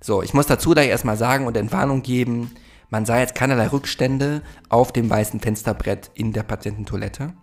[0.00, 2.52] So, ich muss dazu da erstmal sagen und Entwarnung geben,
[2.88, 7.34] man sah jetzt keinerlei Rückstände auf dem weißen Fensterbrett in der Patiententoilette.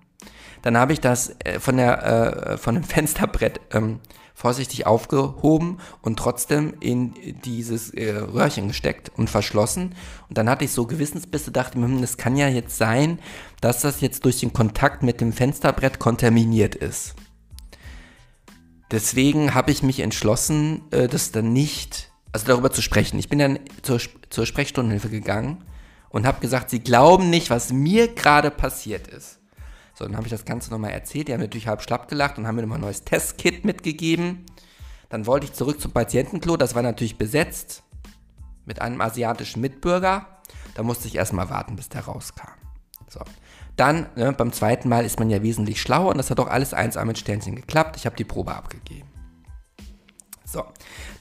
[0.61, 3.99] Dann habe ich das äh, von, der, äh, von dem Fensterbrett ähm,
[4.33, 9.95] vorsichtig aufgehoben und trotzdem in dieses äh, Röhrchen gesteckt und verschlossen.
[10.29, 13.19] Und dann hatte ich so Gewissensbisse, dachte mir, hm, das kann ja jetzt sein,
[13.61, 17.15] dass das jetzt durch den Kontakt mit dem Fensterbrett kontaminiert ist.
[18.91, 23.19] Deswegen habe ich mich entschlossen, äh, das dann nicht, also darüber zu sprechen.
[23.19, 25.63] Ich bin dann zur, zur Sprechstundenhilfe gegangen
[26.09, 29.39] und habe gesagt, sie glauben nicht, was mir gerade passiert ist.
[29.93, 31.27] So, dann habe ich das Ganze nochmal erzählt.
[31.27, 34.45] Die haben natürlich halb schlapp gelacht und haben mir nochmal ein neues Testkit mitgegeben.
[35.09, 36.55] Dann wollte ich zurück zum Patientenklo.
[36.55, 37.83] Das war natürlich besetzt
[38.65, 40.27] mit einem asiatischen Mitbürger.
[40.75, 42.51] Da musste ich erstmal warten, bis der rauskam.
[43.09, 43.21] So.
[43.77, 46.75] Dann, ne, beim zweiten Mal ist man ja wesentlich schlauer und das hat auch alles
[46.75, 47.95] 1A mit Sternchen geklappt.
[47.95, 49.07] Ich habe die Probe abgegeben.
[50.43, 50.63] So,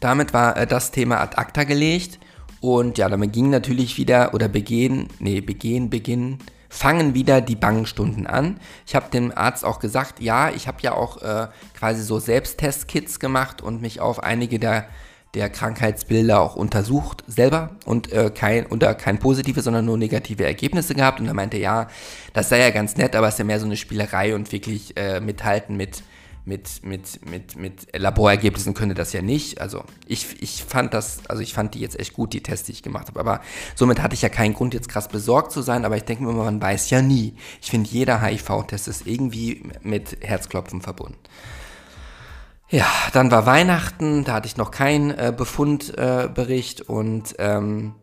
[0.00, 2.18] damit war äh, das Thema ad acta gelegt
[2.60, 6.38] und ja, damit ging natürlich wieder oder begehen, nee, begehen, beginnen,
[6.70, 8.58] fangen wieder die Bangenstunden an.
[8.86, 13.20] Ich habe dem Arzt auch gesagt, ja, ich habe ja auch äh, quasi so Selbsttestkits
[13.20, 14.88] gemacht und mich auf einige der
[15.34, 20.94] der Krankheitsbilder auch untersucht selber und äh, kein, oder kein positive, sondern nur negative Ergebnisse
[20.94, 21.20] gehabt.
[21.20, 21.88] Und er meinte, ja,
[22.32, 24.96] das sei ja ganz nett, aber es ist ja mehr so eine Spielerei und wirklich
[24.96, 26.02] äh, mithalten mit,
[26.46, 29.60] mit, mit, mit, mit Laborergebnissen könnte das ja nicht.
[29.60, 32.72] Also ich, ich fand das, also ich fand die jetzt echt gut, die Tests, die
[32.72, 33.20] ich gemacht habe.
[33.20, 33.40] Aber
[33.74, 36.30] somit hatte ich ja keinen Grund, jetzt krass besorgt zu sein, aber ich denke mir
[36.30, 37.34] immer, man weiß ja nie.
[37.60, 41.18] Ich finde, jeder HIV-Test ist irgendwie mit Herzklopfen verbunden.
[42.68, 47.94] Ja, dann war Weihnachten, da hatte ich noch keinen äh, Befundbericht äh, und ähm,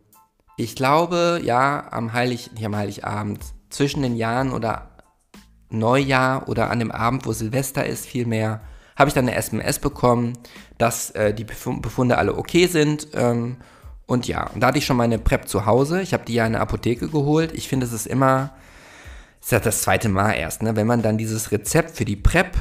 [0.56, 4.88] ich glaube, ja, am Heilig, nicht am Heiligabend, zwischen den Jahren oder
[5.68, 8.60] Neujahr oder an dem Abend, wo Silvester ist, vielmehr,
[8.96, 10.34] habe ich dann eine SMS bekommen,
[10.78, 13.08] dass äh, die Befunde alle okay sind.
[13.14, 13.56] Ähm,
[14.06, 16.00] und ja, und da hatte ich schon meine PrEP zu Hause.
[16.00, 17.52] Ich habe die ja in der Apotheke geholt.
[17.52, 18.54] Ich finde, es ist immer,
[19.40, 20.76] es ist ja das zweite Mal erst, ne?
[20.76, 22.56] wenn man dann dieses Rezept für die PrEP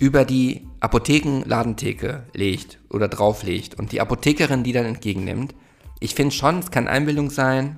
[0.00, 5.54] über die Apothekenladentheke legt oder drauflegt und die Apothekerin die dann entgegennimmt.
[6.00, 7.76] Ich finde schon, es kann Einbildung sein.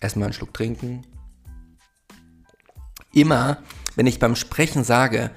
[0.00, 1.02] Erstmal einen Schluck trinken.
[3.12, 3.58] Immer,
[3.94, 5.30] wenn ich beim Sprechen sage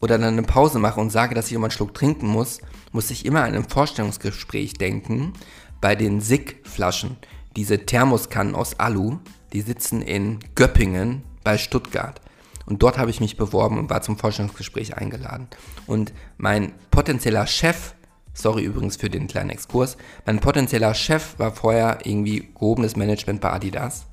[0.00, 2.60] oder dann eine Pause mache und sage, dass ich immer einen Schluck trinken muss,
[2.92, 5.32] muss ich immer an ein Vorstellungsgespräch denken
[5.80, 7.16] bei den SIG-Flaschen.
[7.56, 9.18] Diese Thermoskannen aus Alu,
[9.52, 12.20] die sitzen in Göppingen bei Stuttgart.
[12.66, 15.48] Und dort habe ich mich beworben und war zum Forschungsgespräch eingeladen.
[15.86, 17.94] Und mein potenzieller Chef,
[18.34, 19.96] sorry übrigens für den kleinen Exkurs,
[20.26, 24.06] mein potenzieller Chef war vorher irgendwie gehobenes Management bei Adidas.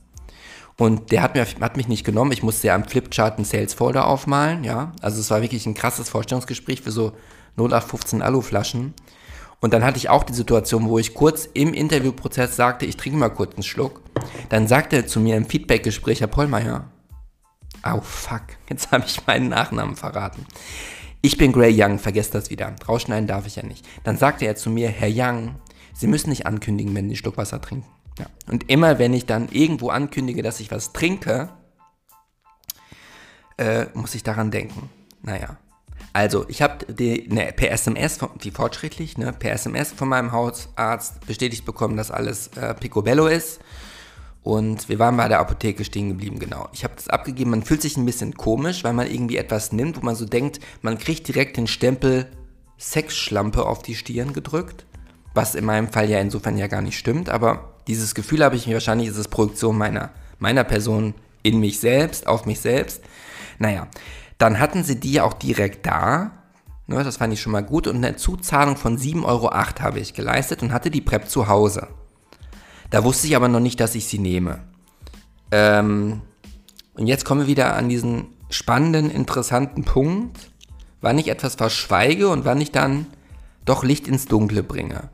[0.78, 2.32] Und der hat, mir, hat mich nicht genommen.
[2.32, 4.94] Ich musste ja am Flipchart einen Sales Folder aufmalen, ja.
[5.02, 7.12] Also es war wirklich ein krasses Vorstellungsgespräch für so
[7.58, 8.94] 0815 Aluflaschen.
[9.60, 13.18] Und dann hatte ich auch die Situation, wo ich kurz im Interviewprozess sagte, ich trinke
[13.18, 14.02] mal kurz einen Schluck.
[14.48, 16.86] Dann sagte er zu mir im Feedbackgespräch, Herr Pollmeier,
[17.86, 20.46] Oh fuck, jetzt habe ich meinen Nachnamen verraten.
[21.22, 22.74] Ich bin Gray Young, vergesst das wieder.
[22.88, 23.86] Rausschneiden darf ich ja nicht.
[24.04, 25.56] Dann sagte er zu mir, Herr Young,
[25.94, 27.88] Sie müssen nicht ankündigen, wenn Sie einen Schluck Wasser trinken.
[28.18, 28.28] Ja.
[28.50, 31.50] Und immer wenn ich dann irgendwo ankündige, dass ich was trinke,
[33.58, 34.90] äh, muss ich daran denken.
[35.22, 35.58] Naja.
[36.14, 41.66] Also, ich habe ne, per SMS, wie fortschrittlich, ne, per SMS von meinem Hausarzt bestätigt
[41.66, 43.60] bekommen, dass alles äh, Picobello ist.
[44.50, 46.70] Und wir waren bei der Apotheke stehen geblieben, genau.
[46.74, 49.96] Ich habe das abgegeben, man fühlt sich ein bisschen komisch, weil man irgendwie etwas nimmt,
[49.96, 52.26] wo man so denkt, man kriegt direkt den Stempel
[52.80, 54.88] Sexschlampe auf die Stirn gedrückt.
[55.36, 58.66] Was in meinem Fall ja insofern ja gar nicht stimmt, aber dieses Gefühl habe ich
[58.66, 60.10] mir wahrscheinlich, ist es Projektion meiner,
[60.40, 63.04] meiner Person in mich selbst, auf mich selbst.
[63.60, 63.88] Naja,
[64.40, 66.32] dann hatten sie die auch direkt da.
[66.88, 67.86] Ne, das fand ich schon mal gut.
[67.86, 71.88] Und eine Zuzahlung von 7,08 Euro habe ich geleistet und hatte die PrEP zu Hause.
[72.90, 74.64] Da wusste ich aber noch nicht, dass ich sie nehme.
[75.52, 76.22] Ähm,
[76.94, 80.52] und jetzt kommen wir wieder an diesen spannenden, interessanten Punkt,
[81.02, 83.06] wann ich etwas verschweige und wann ich dann
[83.66, 85.10] doch Licht ins Dunkle bringe.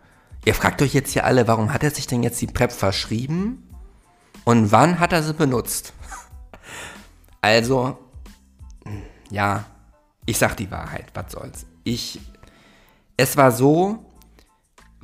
[0.45, 3.67] Ihr fragt euch jetzt hier alle, warum hat er sich denn jetzt die PrEP verschrieben?
[4.45, 5.93] Und wann hat er sie benutzt?
[7.41, 7.99] Also,
[9.29, 9.65] ja,
[10.25, 11.67] ich sag die Wahrheit, was soll's.
[11.83, 12.19] Ich,
[13.17, 14.03] es war so,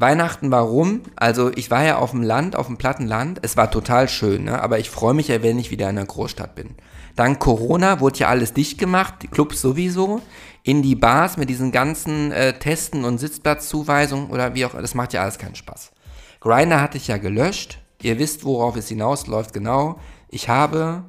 [0.01, 1.01] Weihnachten warum?
[1.15, 3.39] Also ich war ja auf dem Land, auf dem platten Land.
[3.43, 4.61] Es war total schön, ne?
[4.61, 6.75] aber ich freue mich ja, wenn ich wieder in der Großstadt bin.
[7.15, 10.21] Dank Corona wurde ja alles dicht gemacht, die Clubs sowieso.
[10.63, 15.13] In die Bars mit diesen ganzen äh, Testen und Sitzplatzzuweisungen oder wie auch, das macht
[15.13, 15.91] ja alles keinen Spaß.
[16.39, 17.79] Grinder hatte ich ja gelöscht.
[18.01, 19.99] Ihr wisst, worauf es hinausläuft, genau.
[20.29, 21.03] Ich habe,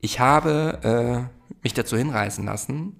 [0.00, 2.96] ich habe äh, mich dazu hinreißen lassen.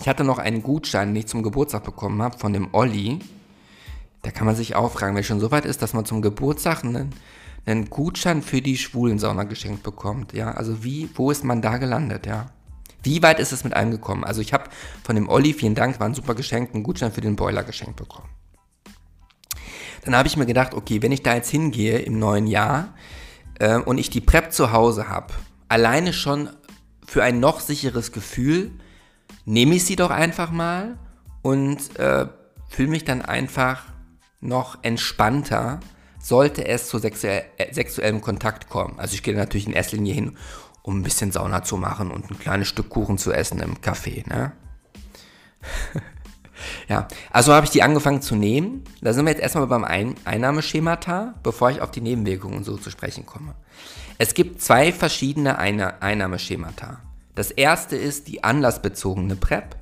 [0.00, 3.18] Ich hatte noch einen Gutschein, den ich zum Geburtstag bekommen habe, von dem Olli
[4.22, 6.84] da kann man sich auch fragen, es schon so weit ist, dass man zum Geburtstag
[6.84, 7.10] einen,
[7.66, 10.32] einen Gutschein für die Schwulensauna geschenkt bekommt.
[10.32, 12.46] Ja, also wie, wo ist man da gelandet, ja?
[13.02, 14.24] Wie weit ist es mit einem gekommen?
[14.24, 14.64] Also ich habe
[15.04, 17.96] von dem Olli, vielen Dank, war ein super Geschenk, einen Gutschein für den Boiler geschenkt
[17.96, 18.28] bekommen.
[20.04, 22.94] Dann habe ich mir gedacht, okay, wenn ich da jetzt hingehe im neuen Jahr
[23.58, 25.32] äh, und ich die Prep zu Hause habe,
[25.68, 26.50] alleine schon
[27.06, 28.72] für ein noch sicheres Gefühl,
[29.44, 30.98] nehme ich sie doch einfach mal
[31.42, 32.26] und äh,
[32.68, 33.84] fühle mich dann einfach
[34.40, 35.80] noch entspannter,
[36.20, 38.98] sollte es zu sexuell, äh, sexuellem Kontakt kommen.
[38.98, 40.36] Also ich gehe natürlich in erster Linie hin,
[40.82, 44.28] um ein bisschen Sauna zu machen und ein kleines Stück Kuchen zu essen im Café.
[44.28, 44.52] Ne?
[46.88, 48.84] ja, also habe ich die angefangen zu nehmen.
[49.00, 52.90] Da sind wir jetzt erstmal beim Ein Einnahmeschemata, bevor ich auf die Nebenwirkungen so zu
[52.90, 53.54] sprechen komme.
[54.18, 57.00] Es gibt zwei verschiedene Einnah Einnahmeschemata.
[57.34, 59.76] Das erste ist die anlassbezogene PrEP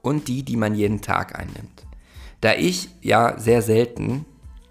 [0.00, 1.75] und die, die man jeden Tag einnimmt.
[2.46, 4.24] Da ich ja sehr selten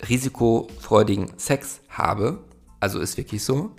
[0.08, 2.42] risikofreudigen Sex habe,
[2.80, 3.76] also ist wirklich so,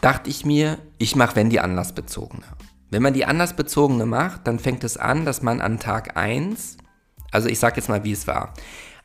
[0.00, 2.42] dachte ich mir, ich mache wenn die anlassbezogene.
[2.90, 6.76] Wenn man die anlassbezogene macht, dann fängt es an, dass man an Tag 1,
[7.30, 8.52] also ich sage jetzt mal, wie es war.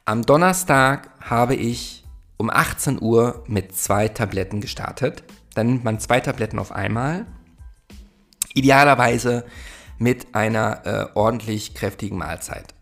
[0.06, 2.04] am Donnerstag habe ich
[2.38, 5.24] um 18 Uhr mit zwei Tabletten gestartet.
[5.54, 7.28] Dann nimmt man zwei Tabletten auf einmal.
[8.56, 9.45] Idealerweise
[10.00, 12.74] mit einer äh, ordentlich kräftigen Mahlzeit.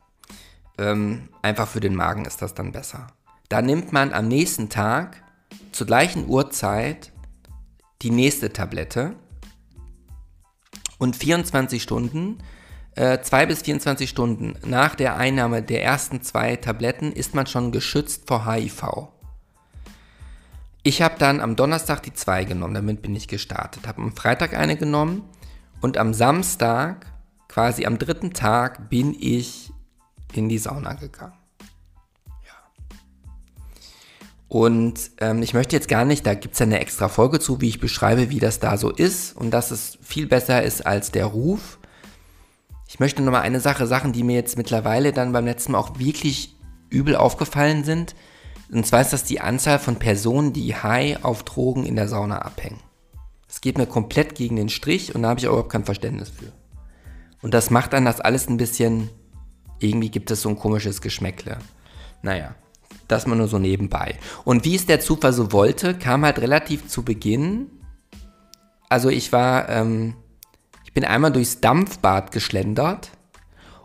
[0.78, 3.08] Ähm, einfach für den Magen ist das dann besser.
[3.50, 5.24] Dann nimmt man am nächsten Tag
[5.72, 7.12] zur gleichen Uhrzeit
[8.02, 9.16] die nächste Tablette
[10.98, 12.40] und 24 Stunden,
[12.96, 17.72] äh, zwei bis 24 Stunden nach der Einnahme der ersten zwei Tabletten ist man schon
[17.72, 19.10] geschützt vor HIV.
[20.84, 23.88] Ich habe dann am Donnerstag die zwei genommen, damit bin ich gestartet.
[23.88, 25.24] Habe am Freitag eine genommen
[25.82, 27.06] und am Samstag,
[27.48, 29.67] quasi am dritten Tag, bin ich
[30.34, 31.34] in die Sauna gegangen.
[34.50, 37.60] Und ähm, ich möchte jetzt gar nicht, da gibt es ja eine extra Folge zu,
[37.60, 41.12] wie ich beschreibe, wie das da so ist und dass es viel besser ist als
[41.12, 41.80] der Ruf.
[42.88, 45.80] Ich möchte nur mal eine Sache sagen, die mir jetzt mittlerweile dann beim letzten Mal
[45.80, 46.56] auch wirklich
[46.90, 48.16] übel aufgefallen sind.
[48.72, 52.40] Und zwar ist das die Anzahl von Personen, die high auf Drogen in der Sauna
[52.40, 52.80] abhängen.
[53.50, 56.30] Es geht mir komplett gegen den Strich und da habe ich auch überhaupt kein Verständnis
[56.30, 56.54] für.
[57.42, 59.10] Und das macht dann das alles ein bisschen,
[59.80, 61.60] irgendwie gibt es so ein komisches Geschmäckle.
[62.22, 62.56] Naja,
[63.08, 64.18] das mal nur so nebenbei.
[64.44, 67.68] Und wie es der Zufall so wollte, kam halt relativ zu Beginn.
[68.90, 70.16] Also ich war, ähm,
[70.86, 73.12] ich bin einmal durchs Dampfbad geschlendert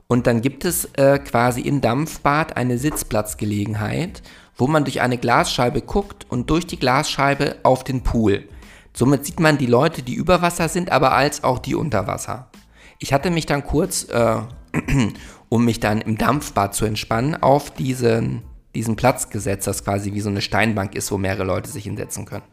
[0.07, 4.23] und dann gibt es äh, quasi im Dampfbad eine Sitzplatzgelegenheit,
[4.57, 8.49] wo man durch eine Glasscheibe guckt und durch die Glasscheibe auf den Pool.
[8.93, 12.51] Somit sieht man die Leute, die über Wasser sind, aber als auch die unter Wasser.
[12.99, 14.37] Ich hatte mich dann kurz, äh,
[15.53, 18.43] um mich dann im Dampfbad zu entspannen, auf diesen
[18.75, 22.25] diesen Platz gesetzt, das quasi wie so eine Steinbank ist, wo mehrere Leute sich hinsetzen
[22.25, 22.47] können.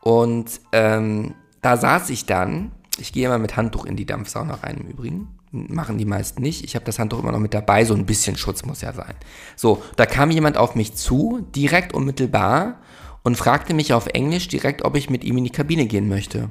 [0.00, 4.78] Und ähm, da saß ich dann, ich gehe immer mit Handtuch in die Dampfsauna rein
[4.78, 6.64] im Übrigen, machen die meisten nicht.
[6.64, 9.14] Ich habe das Handtuch immer noch mit dabei, so ein bisschen Schutz muss ja sein.
[9.54, 12.80] So, da kam jemand auf mich zu, direkt unmittelbar,
[13.22, 16.50] und fragte mich auf Englisch direkt, ob ich mit ihm in die Kabine gehen möchte.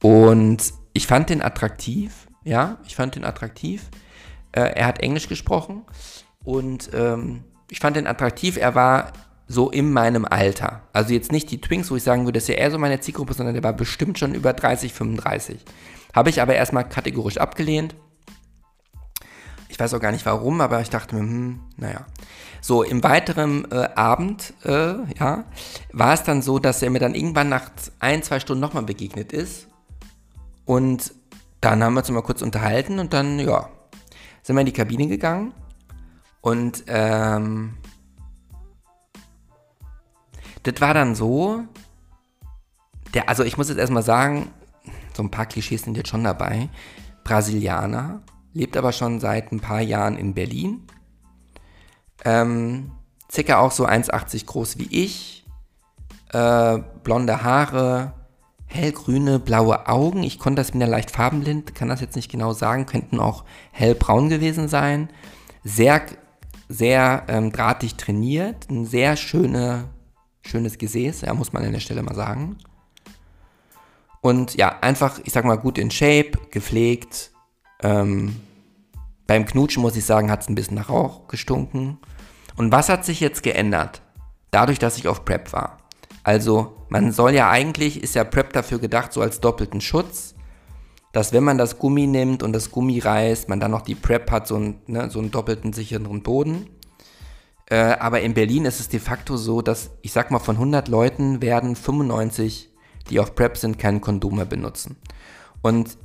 [0.00, 3.90] Und ich fand den attraktiv, ja, ich fand den attraktiv.
[4.52, 5.82] Äh, er hat Englisch gesprochen
[6.44, 8.56] und ähm, ich fand ihn attraktiv.
[8.56, 9.12] Er war
[9.46, 10.82] so in meinem Alter.
[10.92, 13.00] Also jetzt nicht die Twinks, wo ich sagen würde, das ist ja eher so meine
[13.00, 15.64] Zielgruppe, sondern der war bestimmt schon über 30, 35.
[16.14, 17.94] Habe ich aber erstmal kategorisch abgelehnt.
[19.68, 22.06] Ich weiß auch gar nicht warum, aber ich dachte mir, hm, naja.
[22.60, 25.44] So, im weiteren äh, Abend, äh, ja,
[25.92, 29.32] war es dann so, dass er mir dann irgendwann nach ein, zwei Stunden nochmal begegnet
[29.32, 29.68] ist.
[30.64, 31.12] Und
[31.60, 33.68] dann haben wir uns mal kurz unterhalten und dann, ja,
[34.42, 35.52] sind wir in die Kabine gegangen.
[36.40, 37.76] Und ähm,
[40.62, 41.64] das war dann so,
[43.14, 44.50] der, also ich muss jetzt erstmal sagen,
[45.14, 46.68] so ein paar Klischees sind jetzt schon dabei.
[47.24, 48.22] Brasilianer,
[48.52, 50.86] lebt aber schon seit ein paar Jahren in Berlin.
[52.24, 52.92] Ähm,
[53.30, 55.46] circa auch so 1,80 groß wie ich.
[56.32, 58.12] Äh, blonde Haare,
[58.70, 60.22] hellgrüne, blaue Augen.
[60.22, 63.44] Ich konnte das, bin ja leicht farbenblind, kann das jetzt nicht genau sagen, könnten auch
[63.72, 65.10] hellbraun gewesen sein.
[65.62, 66.02] Sehr
[66.70, 69.88] sehr ähm, drahtig trainiert, ein sehr schöne,
[70.40, 72.58] schönes Gesäß, ja, muss man an der Stelle mal sagen.
[74.20, 77.32] Und ja, einfach, ich sag mal, gut in Shape, gepflegt.
[77.82, 78.40] Ähm,
[79.26, 81.98] beim Knutschen muss ich sagen, hat es ein bisschen nach Rauch gestunken.
[82.56, 84.00] Und was hat sich jetzt geändert?
[84.52, 85.78] Dadurch, dass ich auf Prep war.
[86.22, 90.34] Also, man soll ja eigentlich, ist ja Prep dafür gedacht, so als doppelten Schutz
[91.12, 94.30] dass wenn man das Gummi nimmt und das Gummi reißt, man dann noch die Prep
[94.30, 96.68] hat, so, ein, ne, so einen doppelten sicheren Boden.
[97.66, 100.88] Äh, aber in Berlin ist es de facto so, dass ich sag mal, von 100
[100.88, 102.70] Leuten werden 95,
[103.08, 104.96] die auf Prep sind, kein Kondom mehr benutzen.
[105.62, 105.98] Und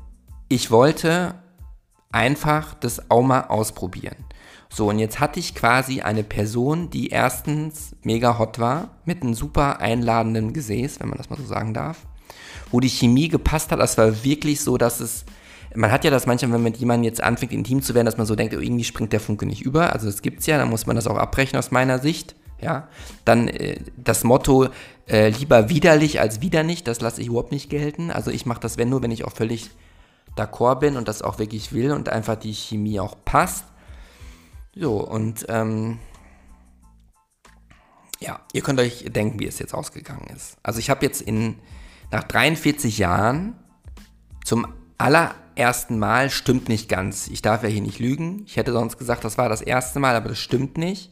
[0.50, 1.36] ich wollte
[2.12, 4.16] einfach das auch mal ausprobieren.
[4.76, 9.34] So, und jetzt hatte ich quasi eine Person, die erstens mega hot war, mit einem
[9.34, 12.06] super einladenden Gesäß, wenn man das mal so sagen darf
[12.72, 13.80] wo die Chemie gepasst hat.
[13.80, 15.26] Das war wirklich so, dass es.
[15.74, 18.26] Man hat ja das manchmal, wenn mit jemandem jetzt anfängt, intim zu werden, dass man
[18.26, 19.92] so denkt, oh, irgendwie springt der Funke nicht über.
[19.92, 22.36] Also das gibt's ja, dann muss man das auch abbrechen aus meiner Sicht.
[22.62, 22.88] Ja,
[23.26, 24.70] dann äh, das Motto
[25.08, 28.10] äh, lieber widerlich als wieder nicht, das lasse ich überhaupt nicht gelten.
[28.10, 29.70] Also ich mache das, wenn nur, wenn ich auch völlig
[30.38, 33.66] d'accord bin und das auch wirklich will und einfach die Chemie auch passt.
[34.76, 36.00] So, und ähm,
[38.20, 40.58] ja, ihr könnt euch denken, wie es jetzt ausgegangen ist.
[40.64, 41.56] Also ich habe jetzt in
[42.12, 43.56] nach 43 Jahren
[44.44, 47.28] zum allerersten Mal stimmt nicht ganz.
[47.28, 48.44] Ich darf ja hier nicht lügen.
[48.46, 51.12] Ich hätte sonst gesagt, das war das erste Mal, aber das stimmt nicht.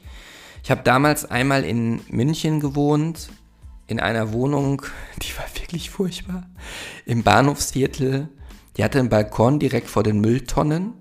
[0.63, 3.29] Ich habe damals einmal in München gewohnt,
[3.87, 4.81] in einer Wohnung,
[5.21, 6.49] die war wirklich furchtbar,
[7.05, 8.29] im Bahnhofsviertel.
[8.77, 10.93] Die hatte einen Balkon direkt vor den Mülltonnen.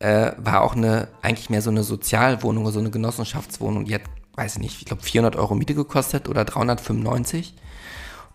[0.00, 3.84] Äh, war auch eine, eigentlich mehr so eine Sozialwohnung oder so eine Genossenschaftswohnung.
[3.84, 4.02] Die hat,
[4.34, 7.54] weiß ich nicht, ich glaube 400 Euro Miete gekostet oder 395.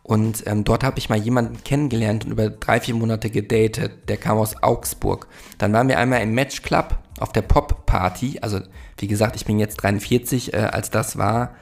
[0.03, 4.09] Und ähm, dort habe ich mal jemanden kennengelernt und über drei, vier Monate gedatet.
[4.09, 5.27] Der kam aus Augsburg.
[5.57, 8.39] Dann waren wir einmal im Match Club auf der Pop Party.
[8.41, 8.59] Also,
[8.97, 10.53] wie gesagt, ich bin jetzt 43.
[10.53, 11.55] Äh, als das war,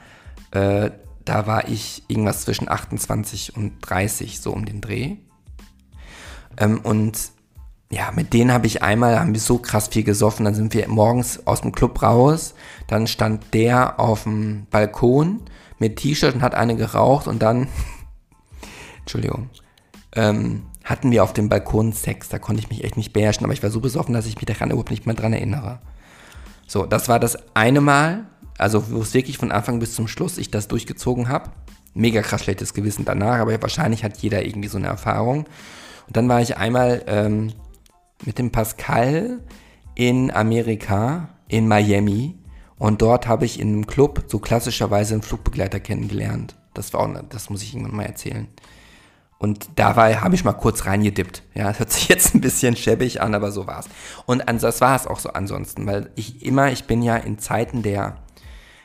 [0.50, 0.90] äh,
[1.24, 5.18] da war ich irgendwas zwischen 28 und 30, so um den Dreh.
[6.58, 7.16] Ähm, und
[7.92, 10.46] ja, mit denen habe ich einmal, haben wir so krass viel gesoffen.
[10.46, 12.54] Dann sind wir morgens aus dem Club raus.
[12.86, 15.42] Dann stand der auf dem Balkon
[15.78, 17.68] mit T-Shirt und hat eine geraucht und dann
[19.00, 19.50] Entschuldigung,
[20.14, 22.30] ähm, hatten wir auf dem Balkon Sex.
[22.30, 24.46] Da konnte ich mich echt nicht beherrschen, aber ich war so besoffen, dass ich mich
[24.46, 25.80] daran überhaupt nicht mehr dran erinnere.
[26.66, 28.24] So, das war das eine Mal,
[28.56, 31.50] also wo es wirklich von Anfang bis zum Schluss ich das durchgezogen habe.
[31.92, 35.44] Mega krass schlechtes Gewissen danach, aber wahrscheinlich hat jeder irgendwie so eine Erfahrung.
[36.06, 37.52] Und dann war ich einmal ähm,
[38.22, 39.40] mit dem Pascal
[39.94, 42.34] in Amerika, in Miami.
[42.78, 46.56] Und dort habe ich in einem Club so klassischerweise einen Flugbegleiter kennengelernt.
[46.74, 48.48] Das war auch, das muss ich irgendwann mal erzählen.
[49.38, 51.42] Und dabei habe ich mal kurz reingedippt.
[51.54, 53.88] Ja, das hört sich jetzt ein bisschen schäbig an, aber so war's.
[54.24, 57.82] Und das war es auch so ansonsten, weil ich immer, ich bin ja in Zeiten
[57.82, 58.18] der,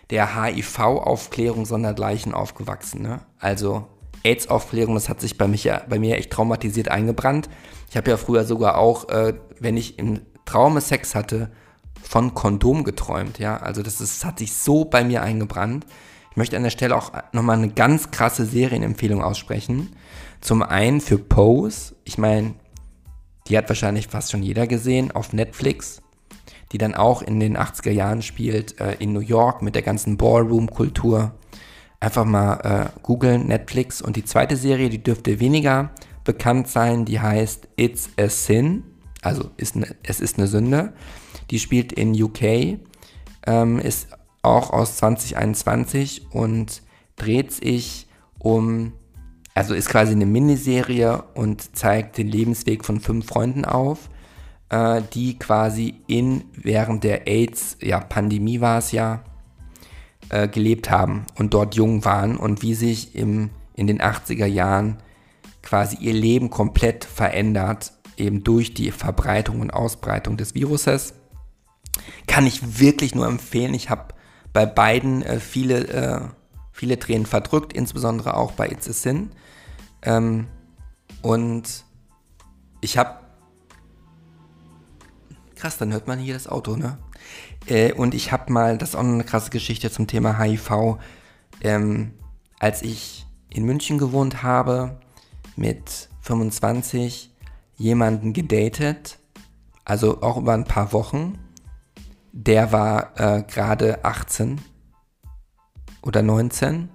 [0.09, 3.03] der HIV-Aufklärung sondergleichen aufgewachsen.
[3.03, 3.19] Ne?
[3.39, 3.87] Also
[4.23, 7.49] AIDS-Aufklärung, das hat sich bei, mich ja, bei mir echt traumatisiert eingebrannt.
[7.89, 11.51] Ich habe ja früher sogar auch, äh, wenn ich im Traume Sex hatte,
[12.01, 13.39] von Kondom geträumt.
[13.39, 15.85] Ja, also das, ist, das hat sich so bei mir eingebrannt.
[16.31, 19.95] Ich möchte an der Stelle auch nochmal eine ganz krasse Serienempfehlung aussprechen.
[20.41, 22.53] Zum einen für Pose, ich meine,
[23.47, 26.01] die hat wahrscheinlich fast schon jeder gesehen, auf Netflix,
[26.71, 30.17] die dann auch in den 80er Jahren spielt, äh, in New York mit der ganzen
[30.17, 31.33] Ballroom-Kultur.
[31.99, 34.01] Einfach mal äh, googeln, Netflix.
[34.01, 35.91] Und die zweite Serie, die dürfte weniger
[36.23, 38.83] bekannt sein, die heißt It's a Sin,
[39.21, 40.93] also ist ne, es ist eine Sünde.
[41.49, 42.79] Die spielt in UK,
[43.45, 44.09] ähm, ist
[44.41, 46.81] auch aus 2021 und
[47.15, 48.07] dreht sich
[48.39, 48.93] um
[49.57, 54.07] also ist quasi eine Miniserie und zeigt den Lebensweg von fünf Freunden auf,
[54.69, 59.23] äh, die quasi in, während der AIDS-Pandemie ja, war es ja,
[60.29, 64.97] äh, gelebt haben und dort jung waren und wie sich im, in den 80er Jahren
[65.61, 71.13] quasi ihr Leben komplett verändert, eben durch die Verbreitung und Ausbreitung des Viruses.
[72.27, 73.73] Kann ich wirklich nur empfehlen.
[73.73, 74.13] Ich habe
[74.53, 76.21] bei beiden äh, viele, äh,
[76.71, 79.31] viele Tränen verdrückt, insbesondere auch bei It's a Sin.
[80.01, 80.47] Ähm,
[81.21, 81.83] und
[82.81, 83.19] ich habe.
[85.55, 86.97] Krass, dann hört man hier das Auto, ne?
[87.67, 90.97] Äh, und ich habe mal, das ist auch eine krasse Geschichte zum Thema HIV.
[91.61, 92.13] Ähm,
[92.59, 94.99] als ich in München gewohnt habe,
[95.55, 97.31] mit 25
[97.75, 99.19] jemanden gedatet,
[99.85, 101.37] also auch über ein paar Wochen.
[102.33, 104.61] Der war äh, gerade 18
[106.01, 106.89] oder 19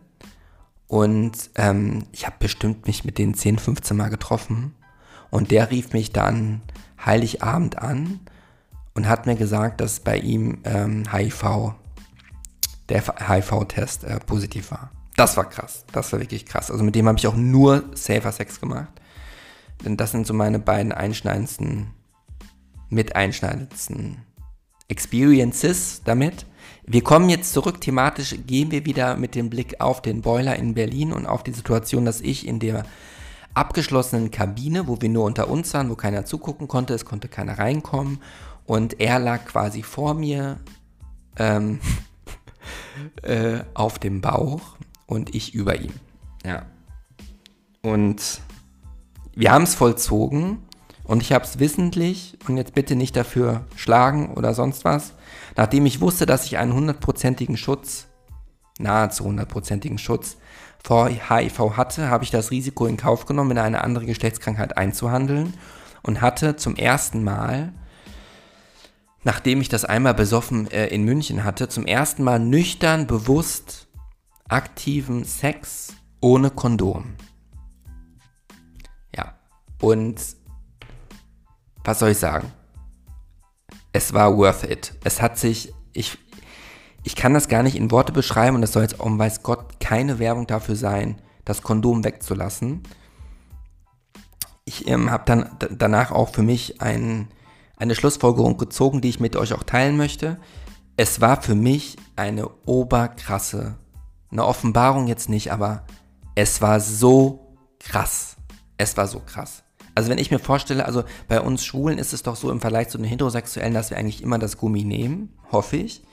[0.87, 4.75] und ähm, ich habe bestimmt mich mit denen 10, 15 Mal getroffen.
[5.31, 6.61] Und der rief mich dann
[7.05, 8.21] Heiligabend an
[8.95, 11.75] und hat mir gesagt, dass bei ihm ähm, HIV,
[12.89, 14.91] der HIV-Test äh, positiv war.
[15.17, 15.85] Das war krass.
[15.93, 16.71] Das war wirklich krass.
[16.71, 18.93] Also mit dem habe ich auch nur Safer Sex gemacht.
[19.85, 21.89] Denn das sind so meine beiden einschneidendsten,
[22.89, 24.19] mit einschneidendsten
[24.89, 26.47] Experiences damit.
[26.85, 30.75] Wir kommen jetzt zurück, thematisch gehen wir wieder mit dem Blick auf den Boiler in
[30.75, 32.85] Berlin und auf die Situation, dass ich in der
[33.55, 37.59] abgeschlossenen Kabine, wo wir nur unter uns waren, wo keiner zugucken konnte, es konnte keiner
[37.59, 38.19] reinkommen
[38.67, 40.61] und er lag quasi vor mir
[41.37, 41.81] ähm,
[43.23, 45.93] äh, auf dem Bauch und ich über ihm.
[46.45, 46.67] Ja.
[47.83, 48.41] Und
[49.35, 50.59] wir haben es vollzogen
[51.05, 55.15] und ich habe es wissentlich und jetzt bitte nicht dafür schlagen oder sonst was
[55.57, 58.07] Nachdem ich wusste, dass ich einen hundertprozentigen Schutz,
[58.79, 60.37] nahezu hundertprozentigen Schutz
[60.83, 65.55] vor HIV hatte, habe ich das Risiko in Kauf genommen, in eine andere Geschlechtskrankheit einzuhandeln
[66.03, 67.73] und hatte zum ersten Mal,
[69.25, 73.89] nachdem ich das einmal besoffen äh, in München hatte, zum ersten Mal nüchtern, bewusst
[74.49, 77.15] aktiven Sex ohne Kondom.
[79.17, 79.35] Ja,
[79.81, 80.21] und
[81.85, 82.53] was soll ich sagen?
[83.93, 84.95] es war worth it.
[85.05, 86.19] Es hat sich, ich,
[87.03, 89.81] ich kann das gar nicht in Worte beschreiben und es soll jetzt, um weiß Gott,
[89.81, 92.83] keine Werbung dafür sein, das Kondom wegzulassen.
[94.65, 97.29] Ich ähm, habe dann danach auch für mich ein,
[97.83, 100.39] eine Schlussfolgerung gezogen, die ich mit euch auch teilen möchte.
[100.97, 103.77] Es war für mich eine oberkrasse,
[104.31, 105.85] eine Offenbarung jetzt nicht, aber
[106.37, 108.37] es war so krass.
[108.79, 109.65] Es war so krass.
[109.97, 112.89] Also wenn ich mir vorstelle, also bei uns Schwulen ist es doch so im Vergleich
[112.89, 116.05] zu den Heterosexuellen, dass wir eigentlich immer das Gummi nehmen, hoffe ich.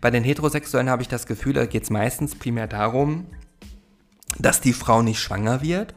[0.00, 3.26] Bei den Heterosexuellen habe ich das Gefühl, da geht es meistens primär darum,
[4.38, 5.94] dass die Frau nicht schwanger wird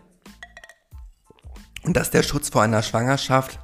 [1.84, 3.60] und dass der Schutz vor einer Schwangerschaft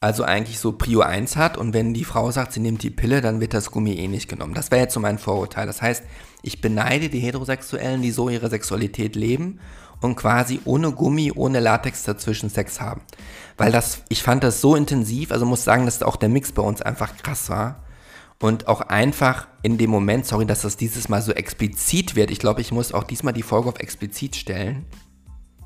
[0.00, 3.20] also eigentlich so Prio 1 hat und wenn die Frau sagt, sie nimmt die Pille,
[3.20, 4.54] dann wird das Gummi eh nicht genommen.
[4.54, 5.66] Das wäre jetzt so mein Vorurteil.
[5.66, 6.02] Das heißt,
[6.42, 9.60] ich beneide die Heterosexuellen, die so ihre Sexualität leben
[10.00, 13.02] und quasi ohne Gummi, ohne Latex dazwischen Sex haben.
[13.58, 16.62] Weil das, ich fand das so intensiv, also muss sagen, dass auch der Mix bei
[16.62, 17.84] uns einfach krass war.
[18.42, 22.30] Und auch einfach in dem Moment, sorry, dass das dieses Mal so explizit wird.
[22.30, 24.86] Ich glaube, ich muss auch diesmal die Folge auf explizit stellen.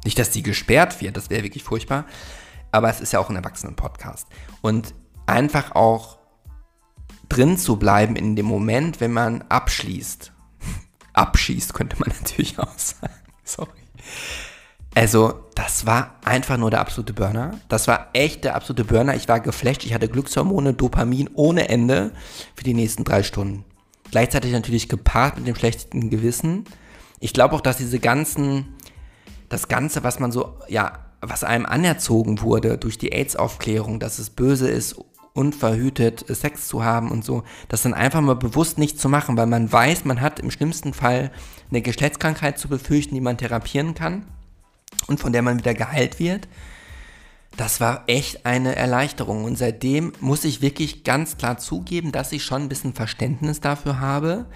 [0.04, 2.04] Nicht, dass die gesperrt wird, das wäre wirklich furchtbar
[2.74, 4.26] aber es ist ja auch ein Erwachsenen-Podcast.
[4.60, 4.94] Und
[5.26, 6.18] einfach auch
[7.28, 10.32] drin zu bleiben in dem Moment, wenn man abschließt.
[11.12, 13.14] Abschießt, könnte man natürlich auch sagen.
[13.44, 13.70] Sorry.
[14.96, 17.60] Also, das war einfach nur der absolute Burner.
[17.68, 19.14] Das war echt der absolute Burner.
[19.14, 19.84] Ich war geflasht.
[19.84, 22.10] Ich hatte Glückshormone, Dopamin ohne Ende
[22.56, 23.64] für die nächsten drei Stunden.
[24.10, 26.64] Gleichzeitig natürlich gepaart mit dem schlechten Gewissen.
[27.20, 28.74] Ich glaube auch, dass diese ganzen,
[29.48, 34.30] das Ganze, was man so, ja, was einem anerzogen wurde durch die AIDS-Aufklärung, dass es
[34.30, 34.96] böse ist,
[35.34, 39.46] unverhütet Sex zu haben und so, das dann einfach mal bewusst nicht zu machen, weil
[39.46, 41.32] man weiß, man hat im schlimmsten Fall
[41.70, 44.26] eine Geschlechtskrankheit zu befürchten, die man therapieren kann
[45.08, 46.48] und von der man wieder geheilt wird.
[47.56, 52.44] Das war echt eine Erleichterung und seitdem muss ich wirklich ganz klar zugeben, dass ich
[52.44, 54.46] schon ein bisschen Verständnis dafür habe,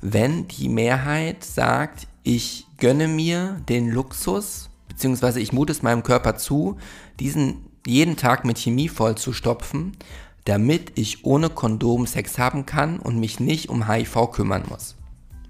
[0.00, 4.67] wenn die Mehrheit sagt, ich gönne mir den Luxus,
[4.98, 6.76] beziehungsweise ich mute es meinem Körper zu,
[7.20, 9.96] diesen jeden Tag mit Chemie voll zu stopfen,
[10.44, 14.96] damit ich ohne Kondom Sex haben kann und mich nicht um HIV kümmern muss.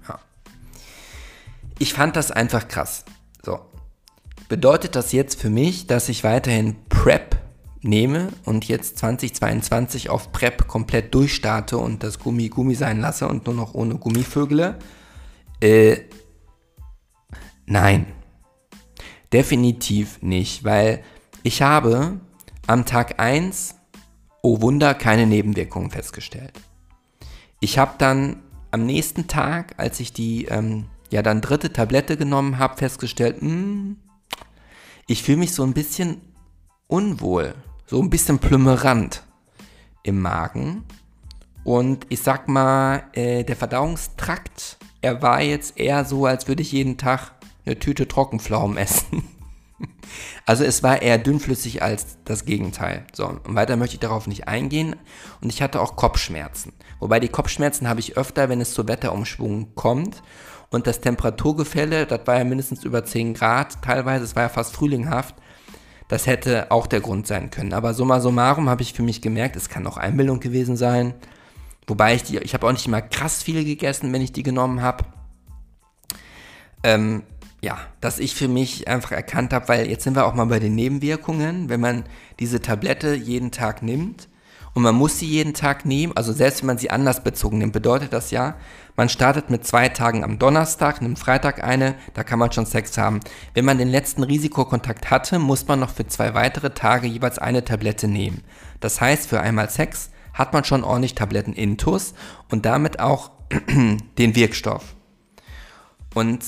[0.07, 0.19] Ja.
[1.79, 3.05] Ich fand das einfach krass.
[3.43, 3.59] So.
[4.49, 7.35] Bedeutet das jetzt für mich, dass ich weiterhin PrEP
[7.81, 13.47] nehme und jetzt 2022 auf PrEP komplett durchstarte und das Gummi Gummi sein lasse und
[13.47, 14.77] nur noch ohne Gummivögele?
[15.59, 16.01] Äh,
[17.65, 18.05] nein.
[19.31, 21.03] Definitiv nicht, weil
[21.43, 22.19] ich habe
[22.67, 23.75] am Tag 1,
[24.41, 26.53] oh Wunder, keine Nebenwirkungen festgestellt.
[27.59, 28.37] Ich habe dann
[28.71, 33.49] am nächsten Tag, als ich die ähm, ja dann dritte Tablette genommen habe, festgestellt, mh,
[33.49, 33.97] hm,
[35.07, 36.21] ich fühle mich so ein bisschen
[36.87, 37.55] unwohl,
[37.87, 39.23] so ein bisschen plümmerant
[40.03, 40.83] im Magen.
[41.63, 46.71] Und ich sag mal, äh, der Verdauungstrakt, er war jetzt eher so, als würde ich
[46.71, 47.31] jeden Tag
[47.69, 49.23] eine Tüte Trockenpflaumen essen.
[50.45, 53.05] Also es war eher dünnflüssig als das Gegenteil.
[53.13, 54.95] So, und weiter möchte ich darauf nicht eingehen.
[55.39, 56.73] Und ich hatte auch Kopfschmerzen.
[56.99, 60.21] Wobei die Kopfschmerzen habe ich öfter, wenn es zu Wetterumschwung kommt.
[60.69, 64.73] Und das Temperaturgefälle, das war ja mindestens über 10 Grad, teilweise, es war ja fast
[64.75, 65.35] frühlinghaft.
[66.09, 67.71] Das hätte auch der Grund sein können.
[67.71, 71.13] Aber summa summarum habe ich für mich gemerkt, es kann auch Einbildung gewesen sein.
[71.87, 74.81] Wobei ich die, ich habe auch nicht immer krass viele gegessen, wenn ich die genommen
[74.81, 75.05] habe.
[76.83, 77.23] Ähm,
[77.61, 80.59] ja, dass ich für mich einfach erkannt habe, weil jetzt sind wir auch mal bei
[80.59, 82.03] den Nebenwirkungen, wenn man
[82.39, 84.29] diese Tablette jeden Tag nimmt
[84.73, 87.73] und man muss sie jeden Tag nehmen, also selbst wenn man sie anders bezogen nimmt,
[87.73, 88.55] bedeutet das ja,
[88.95, 92.97] man startet mit zwei Tagen am Donnerstag, nimmt Freitag eine, da kann man schon Sex
[92.97, 93.21] haben.
[93.53, 97.63] Wenn man den letzten Risikokontakt hatte, muss man noch für zwei weitere Tage jeweils eine
[97.63, 98.43] Tablette nehmen.
[98.81, 102.13] Das heißt, für einmal Sex hat man schon ordentlich Tabletten intus
[102.49, 103.31] und damit auch
[104.17, 104.95] den Wirkstoff.
[106.13, 106.43] Und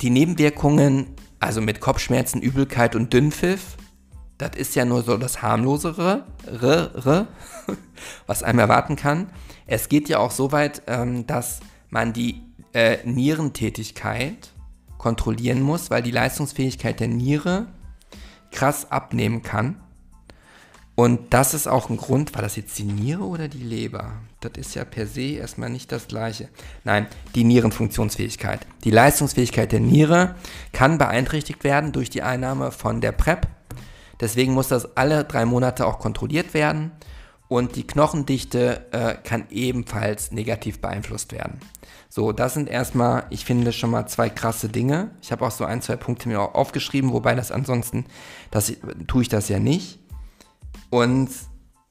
[0.00, 1.06] die Nebenwirkungen,
[1.40, 3.76] also mit Kopfschmerzen, Übelkeit und Dünnpfiff,
[4.38, 6.24] das ist ja nur so das harmlosere,
[8.26, 9.30] was einem erwarten kann.
[9.66, 12.42] Es geht ja auch so weit, ähm, dass man die
[12.72, 14.50] äh, Nierentätigkeit
[14.98, 17.66] kontrollieren muss, weil die Leistungsfähigkeit der Niere
[18.50, 19.80] krass abnehmen kann.
[20.94, 24.12] Und das ist auch ein Grund, war das jetzt die Niere oder die Leber?
[24.44, 26.48] Das ist ja per se erstmal nicht das gleiche.
[26.84, 28.66] Nein, die Nierenfunktionsfähigkeit.
[28.84, 30.34] Die Leistungsfähigkeit der Niere
[30.72, 33.46] kann beeinträchtigt werden durch die Einnahme von der PrEP.
[34.20, 36.92] Deswegen muss das alle drei Monate auch kontrolliert werden.
[37.48, 41.60] Und die Knochendichte äh, kann ebenfalls negativ beeinflusst werden.
[42.08, 45.10] So, das sind erstmal, ich finde schon mal zwei krasse Dinge.
[45.20, 48.06] Ich habe auch so ein, zwei Punkte mir auch aufgeschrieben, wobei das ansonsten,
[48.50, 48.72] das
[49.06, 49.98] tue ich das ja nicht.
[50.90, 51.28] Und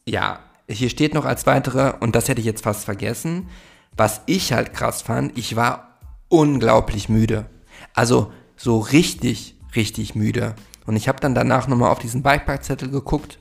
[0.05, 0.39] ja,
[0.73, 3.49] hier steht noch als weitere, und das hätte ich jetzt fast vergessen,
[3.95, 5.99] was ich halt krass fand, ich war
[6.29, 7.45] unglaublich müde.
[7.93, 10.55] Also so richtig, richtig müde.
[10.85, 13.39] Und ich habe dann danach nochmal auf diesen Bikeparkzettel geguckt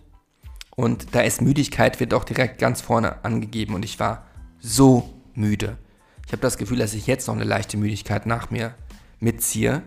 [0.74, 4.26] und da ist Müdigkeit, wird auch direkt ganz vorne angegeben und ich war
[4.60, 5.78] so müde.
[6.26, 8.74] Ich habe das Gefühl, dass ich jetzt noch eine leichte Müdigkeit nach mir
[9.20, 9.82] mitziehe.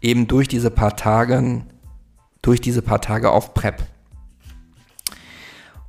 [0.00, 1.64] Eben durch diese paar Tage
[2.42, 3.82] durch diese paar Tage auf PrEP.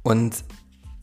[0.02, 0.44] Und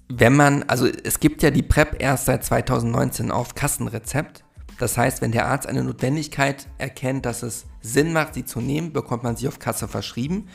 [0.08, 4.44] wenn man, also es gibt ja die PrEP erst seit 2019 auf Kassenrezept.
[4.78, 8.92] Das heißt, wenn der Arzt eine Notwendigkeit erkennt, dass es Sinn macht, sie zu nehmen,
[8.92, 10.48] bekommt man sie auf Kasse verschrieben.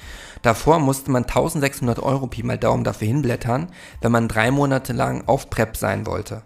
[0.44, 3.72] Davor musste man 1600 Euro Pi mal Daumen dafür hinblättern,
[4.02, 6.44] wenn man drei Monate lang auf PrEP sein wollte.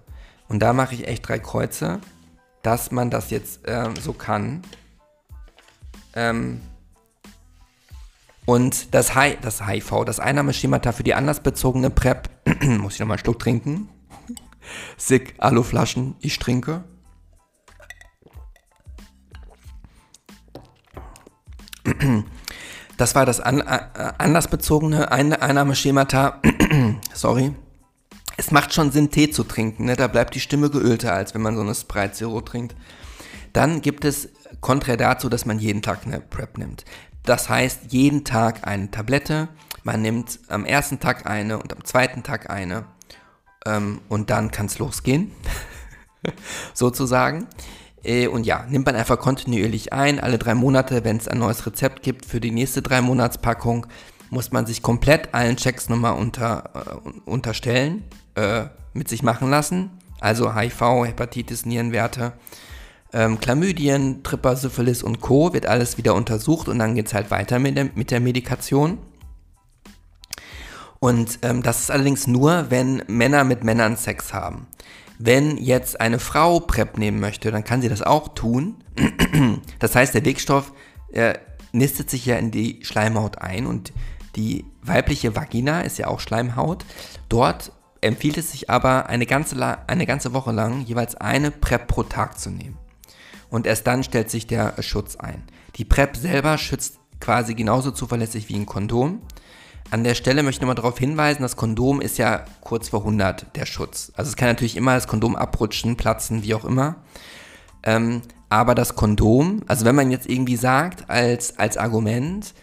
[0.48, 2.00] Und da mache ich echt drei Kreuze,
[2.64, 4.62] dass man das jetzt äh, so kann.
[6.16, 6.62] Ähm,
[8.46, 12.30] und das, Hi das HIV, das Einnahmeschemata für die anlassbezogene PrEP,
[12.80, 13.90] muss ich nochmal einen Schluck trinken.
[14.98, 16.84] Sick, Aluflaschen, ich trinke.
[22.98, 26.42] Das war das an, äh, anlassbezogene Ein Einnahmeschemata.
[27.14, 27.54] Sorry.
[28.38, 29.84] Es macht schon Sinn, Tee zu trinken.
[29.84, 29.98] Ne?
[29.98, 32.74] Da bleibt die Stimme geölter, als wenn man so eine Sprite Zero trinkt.
[33.52, 34.30] Dann gibt es
[34.62, 36.86] konträr dazu, dass man jeden Tag eine PrEP nimmt.
[37.26, 39.50] Das heißt, jeden Tag eine Tablette.
[39.84, 42.86] Man nimmt am ersten Tag eine und am zweiten Tag eine.
[43.66, 45.32] Ähm, und dann kann es losgehen.
[46.74, 47.48] Sozusagen.
[48.04, 50.20] Äh, und ja, nimmt man einfach kontinuierlich ein.
[50.20, 53.88] Alle drei Monate, wenn es ein neues Rezept gibt für die nächste drei Monatspackung,
[54.30, 56.72] muss man sich komplett allen Checks nochmal unter,
[57.06, 58.04] äh, unterstellen,
[58.36, 59.92] äh, mit sich machen lassen.
[60.20, 62.34] Also HIV, Hepatitis, Nierenwerte,
[63.16, 65.54] ähm, Chlamydien, Tripper, Syphilis und Co.
[65.54, 68.98] wird alles wieder untersucht und dann geht es halt weiter mit der, mit der Medikation.
[71.00, 74.68] Und ähm, das ist allerdings nur, wenn Männer mit Männern Sex haben.
[75.18, 78.84] Wenn jetzt eine Frau PrEP nehmen möchte, dann kann sie das auch tun.
[79.80, 80.74] Das heißt, der Wirkstoff
[81.12, 81.36] äh,
[81.72, 83.94] nistet sich ja in die Schleimhaut ein und
[84.36, 86.86] die weibliche Vagina ist ja auch Schleimhaut.
[87.30, 89.56] Dort empfiehlt es sich aber, eine ganze,
[89.88, 92.78] eine ganze Woche lang jeweils eine PrEP pro Tag zu nehmen.
[93.56, 95.42] Und erst dann stellt sich der Schutz ein.
[95.78, 99.22] Die PrEP selber schützt quasi genauso zuverlässig wie ein Kondom.
[99.92, 103.56] An der Stelle möchte ich nochmal darauf hinweisen, das Kondom ist ja kurz vor 100
[103.56, 104.12] der Schutz.
[104.18, 106.98] Also es kann natürlich immer das Kondom abrutschen, platzen, wie auch immer.
[107.84, 112.54] Ähm, aber das Kondom, also wenn man jetzt irgendwie sagt als, als Argument,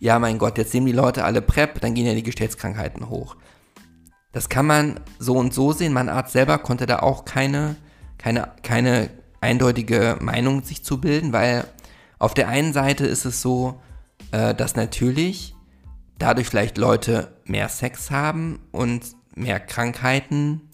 [0.00, 3.36] ja mein Gott, jetzt nehmen die Leute alle PrEP, dann gehen ja die Geschlechtskrankheiten hoch.
[4.32, 5.92] Das kann man so und so sehen.
[5.92, 7.76] Mein Arzt selber konnte da auch keine,
[8.18, 9.10] keine, keine
[9.40, 11.64] eindeutige Meinung sich zu bilden, weil
[12.18, 13.80] auf der einen Seite ist es so,
[14.32, 15.54] äh, dass natürlich
[16.18, 19.02] dadurch vielleicht Leute mehr Sex haben und
[19.34, 20.70] mehr Krankheiten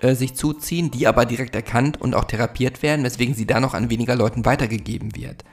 [0.00, 3.74] äh, sich zuziehen, die aber direkt erkannt und auch therapiert werden, weswegen sie dann noch
[3.74, 5.44] an weniger Leuten weitergegeben wird.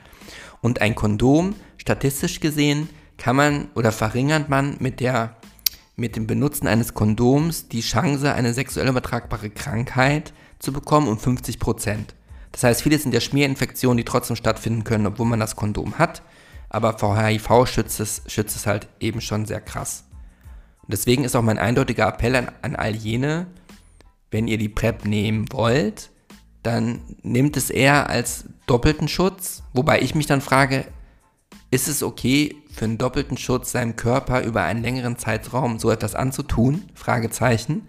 [0.62, 5.36] Und ein Kondom, statistisch gesehen, kann man oder verringert man mit der
[6.00, 11.60] mit dem Benutzen eines Kondoms die Chance, eine sexuell übertragbare Krankheit zu bekommen um 50
[11.60, 12.14] Prozent.
[12.52, 16.22] Das heißt, viele sind ja Schmierinfektionen, die trotzdem stattfinden können, obwohl man das Kondom hat.
[16.70, 20.06] Aber vor HIV schützt es, schützt es halt eben schon sehr krass.
[20.82, 23.48] Und deswegen ist auch mein eindeutiger Appell an, an all jene,
[24.32, 26.10] wenn ihr die PrEP nehmen wollt,
[26.64, 29.64] dann nehmt es eher als doppelten Schutz.
[29.74, 30.86] Wobei ich mich dann frage,
[31.72, 36.16] ist es okay, für einen doppelten Schutz seinem Körper über einen längeren Zeitraum so etwas
[36.16, 36.90] anzutun?
[36.94, 37.88] Fragezeichen.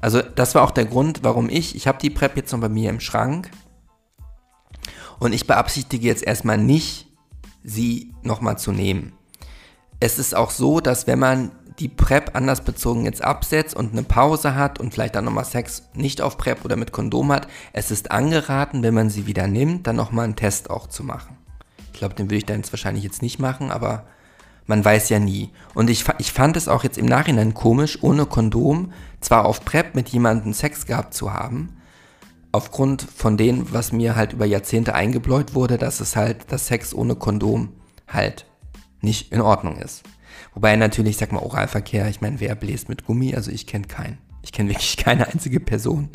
[0.00, 2.68] Also das war auch der Grund, warum ich, ich habe die PrEP jetzt noch bei
[2.68, 3.50] mir im Schrank
[5.18, 7.06] und ich beabsichtige jetzt erstmal nicht,
[7.62, 9.12] sie nochmal zu nehmen.
[10.00, 14.54] Es ist auch so, dass wenn man die PrEP andersbezogen jetzt absetzt und eine Pause
[14.54, 18.10] hat und vielleicht dann nochmal Sex nicht auf PrEP oder mit Kondom hat, es ist
[18.10, 21.36] angeraten, wenn man sie wieder nimmt, dann nochmal einen Test auch zu machen.
[21.92, 24.04] Ich glaube, den würde ich dann jetzt wahrscheinlich jetzt nicht machen, aber
[24.66, 25.50] man weiß ja nie.
[25.74, 29.94] Und ich, ich fand es auch jetzt im Nachhinein komisch, ohne Kondom zwar auf PrEP
[29.94, 31.76] mit jemandem Sex gehabt zu haben,
[32.54, 36.94] aufgrund von dem, was mir halt über Jahrzehnte eingebläut wurde, dass es halt, dass Sex
[36.94, 37.72] ohne Kondom
[38.06, 38.46] halt
[39.00, 40.04] nicht in Ordnung ist.
[40.54, 43.34] Wobei natürlich, sag mal, Oralverkehr, ich meine, wer bläst mit Gummi?
[43.34, 44.18] Also ich kenne keinen.
[44.42, 46.10] Ich kenne wirklich keine einzige Person.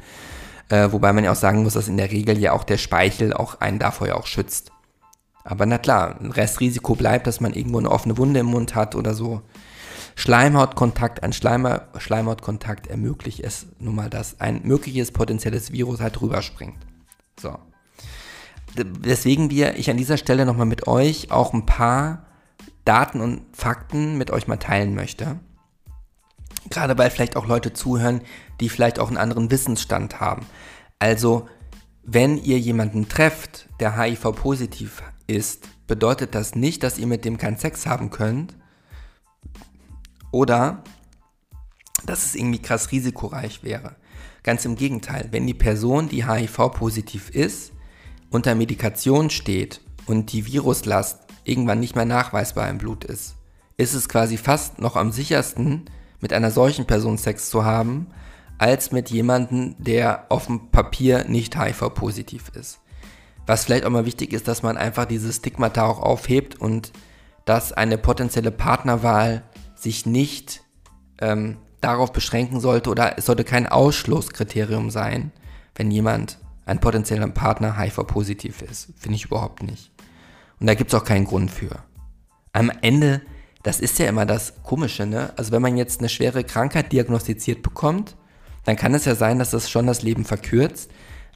[0.70, 3.34] Äh, wobei man ja auch sagen muss, dass in der Regel ja auch der Speichel
[3.34, 4.72] auch einen davor ja auch schützt.
[5.44, 8.96] Aber na klar, ein Restrisiko bleibt, dass man irgendwo eine offene Wunde im Mund hat
[8.96, 9.42] oder so.
[10.20, 16.76] Schleimhautkontakt, ein Schleimer, Schleimhautkontakt ermöglicht es nun mal, dass ein mögliches potenzielles Virus halt rüberspringt.
[17.40, 17.58] So.
[18.76, 22.26] Deswegen wir, ich an dieser Stelle nochmal mit euch auch ein paar
[22.84, 25.40] Daten und Fakten mit euch mal teilen möchte.
[26.70, 28.20] Gerade weil vielleicht auch Leute zuhören,
[28.60, 30.46] die vielleicht auch einen anderen Wissensstand haben.
[31.00, 31.48] Also,
[32.04, 37.58] wenn ihr jemanden trefft, der HIV-positiv ist, bedeutet das nicht, dass ihr mit dem keinen
[37.58, 38.59] Sex haben könnt,
[40.32, 40.84] oder
[42.06, 43.96] dass es irgendwie krass risikoreich wäre.
[44.44, 47.74] Ganz im Gegenteil, wenn die Person, die HIV-positiv ist,
[48.30, 53.36] unter Medikation steht und die Viruslast irgendwann nicht mehr nachweisbar im Blut ist,
[53.78, 55.86] ist es quasi fast noch am sichersten,
[56.22, 58.08] mit einer solchen Person Sex zu haben,
[58.58, 62.80] als mit jemandem, der auf dem Papier nicht HIV-positiv ist.
[63.46, 66.92] Was vielleicht auch mal wichtig ist, dass man einfach dieses Stigmata auch aufhebt und
[67.46, 69.44] dass eine potenzielle Partnerwahl
[69.82, 70.62] sich nicht
[71.20, 75.32] ähm, darauf beschränken sollte oder es sollte kein Ausschlusskriterium sein,
[75.76, 78.90] wenn jemand, ein potenzieller Partner, HIV-positiv ist.
[78.98, 79.92] Finde ich überhaupt nicht.
[80.60, 81.80] Und da gibt es auch keinen Grund für.
[82.54, 83.22] Am Ende,
[83.64, 85.34] das ist ja immer das Komische, ne?
[85.36, 88.16] Also wenn man jetzt eine schwere Krankheit diagnostiziert bekommt,
[88.66, 90.92] dann kann es ja sein, dass das schon das Leben verkürzt.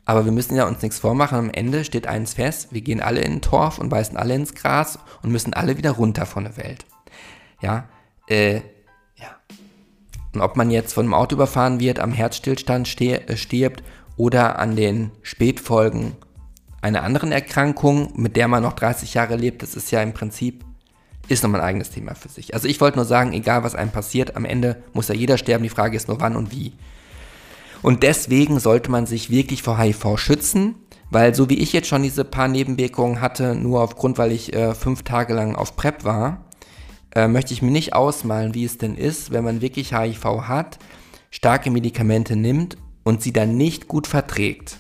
[0.06, 1.38] Aber wir müssen ja uns nichts vormachen.
[1.38, 4.54] Am Ende steht eins fest, wir gehen alle in den Torf und beißen alle ins
[4.54, 6.86] Gras und müssen alle wieder runter von der Welt.
[7.62, 7.88] Ja,
[8.28, 8.56] äh,
[9.16, 9.36] ja.
[10.34, 13.84] Und ob man jetzt von einem Auto überfahren wird, am Herzstillstand äh, stirbt
[14.18, 16.16] oder an den Spätfolgen
[16.82, 20.66] einer anderen Erkrankung, mit der man noch 30 Jahre lebt, das ist ja im Prinzip,
[21.30, 22.54] ist nochmal ein eigenes Thema für sich.
[22.54, 25.64] Also ich wollte nur sagen, egal was einem passiert, am Ende muss ja jeder sterben.
[25.64, 26.74] Die Frage ist nur wann und wie.
[27.82, 30.76] Und deswegen sollte man sich wirklich vor HIV schützen,
[31.10, 34.74] weil so wie ich jetzt schon diese paar Nebenwirkungen hatte, nur aufgrund, weil ich äh,
[34.74, 36.44] fünf Tage lang auf PrEP war,
[37.16, 40.80] äh, möchte ich mir nicht ausmalen, wie es denn ist, wenn man wirklich HIV hat,
[41.30, 44.78] starke Medikamente nimmt und sie dann nicht gut verträgt.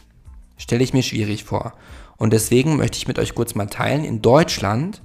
[0.58, 1.74] Stelle ich mir schwierig vor.
[2.18, 5.02] Und deswegen möchte ich mit euch kurz mal teilen, in Deutschland,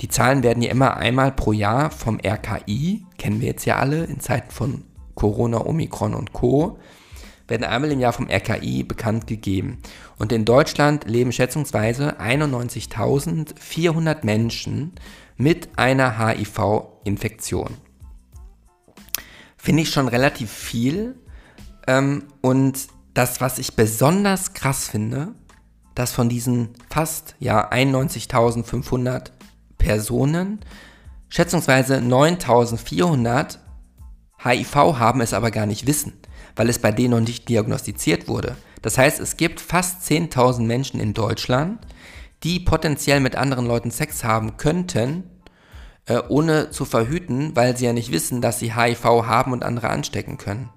[0.00, 4.04] die Zahlen werden ja immer einmal pro Jahr vom RKI, kennen wir jetzt ja alle
[4.04, 4.84] in Zeiten von
[5.14, 6.78] Corona, Omikron und Co.,
[7.46, 9.78] werden einmal im Jahr vom RKI bekannt gegeben.
[10.18, 14.92] Und in Deutschland leben schätzungsweise 91.400 Menschen
[15.40, 17.76] mit einer HIV-Infektion.
[19.56, 21.16] Finde ich schon relativ viel.
[21.86, 25.34] Ähm, und das, was ich besonders krass finde,
[25.94, 29.30] dass von diesen fast ja 91.500
[29.78, 30.60] Personen
[31.28, 33.58] schätzungsweise 9.400
[34.42, 36.14] HIV haben, es aber gar nicht wissen
[36.56, 38.56] weil es bei denen noch nicht diagnostiziert wurde.
[38.82, 41.78] Das heißt, es gibt fast 10.000 Menschen in Deutschland,
[42.42, 45.24] die potenziell mit anderen Leuten Sex haben könnten,
[46.06, 49.90] äh, ohne zu verhüten, weil sie ja nicht wissen, dass sie HIV haben und andere
[49.90, 50.70] anstecken können.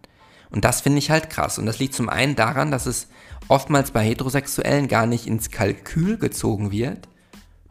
[0.49, 1.57] Und das finde ich halt krass.
[1.57, 3.07] Und das liegt zum einen daran, dass es
[3.47, 7.07] oftmals bei Heterosexuellen gar nicht ins Kalkül gezogen wird,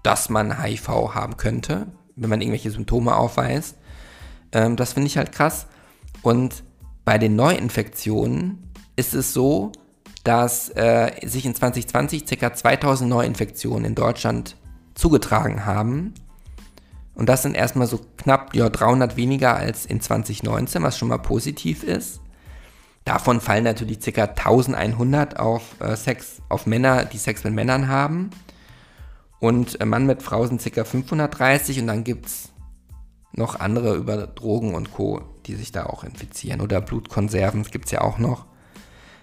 [0.03, 1.86] dass man HIV haben könnte,
[2.16, 3.76] wenn man irgendwelche Symptome aufweist.
[4.53, 5.66] Ähm, das finde ich halt krass.
[6.22, 6.64] Und
[7.05, 9.72] bei den Neuinfektionen ist es so,
[10.25, 12.53] dass äh, sich in 2020 ca.
[12.53, 14.57] 2000 Neuinfektionen in Deutschland
[14.95, 16.14] zugetragen haben.
[17.14, 21.18] Und das sind erstmal so knapp ja, 300 weniger als in 2019, was schon mal
[21.18, 22.20] positiv ist.
[23.05, 24.25] Davon fallen natürlich ca.
[24.25, 28.31] 1100 auf äh, Sex, auf Männer, die Sex mit Männern haben.
[29.41, 30.85] Und äh, Mann mit Frau sind ca.
[30.85, 32.53] 530 und dann gibt es
[33.33, 36.61] noch andere über Drogen und Co., die sich da auch infizieren.
[36.61, 38.47] Oder Blutkonserven gibt es ja auch noch.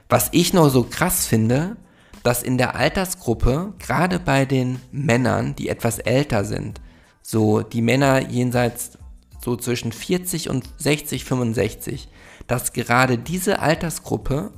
[0.10, 1.78] Was ich nur so krass finde,
[2.24, 6.82] dass in der Altersgruppe, gerade bei den Männern, die etwas älter sind,
[7.22, 8.97] so die Männer jenseits
[9.39, 12.10] so zwischen 40 und 60, 65,
[12.47, 14.51] dass gerade diese Altersgruppe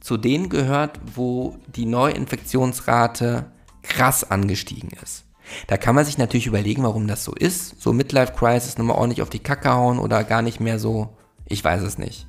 [0.00, 3.50] zu denen gehört, wo die Neuinfektionsrate
[3.82, 5.24] krass angestiegen ist.
[5.66, 7.80] Da kann man sich natürlich überlegen, warum das so ist.
[7.80, 11.16] So Midlife Crisis nochmal ordentlich auf die Kacke hauen oder gar nicht mehr so.
[11.46, 12.26] Ich weiß es nicht.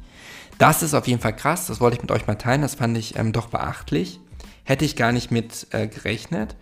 [0.60, 1.66] Das ist auf jeden Fall krass.
[1.66, 2.62] Das wollte ich mit euch mal teilen.
[2.62, 4.20] Das fand ich ähm, doch beachtlich.
[4.66, 6.56] Hätte ich gar nicht mit äh, gerechnet.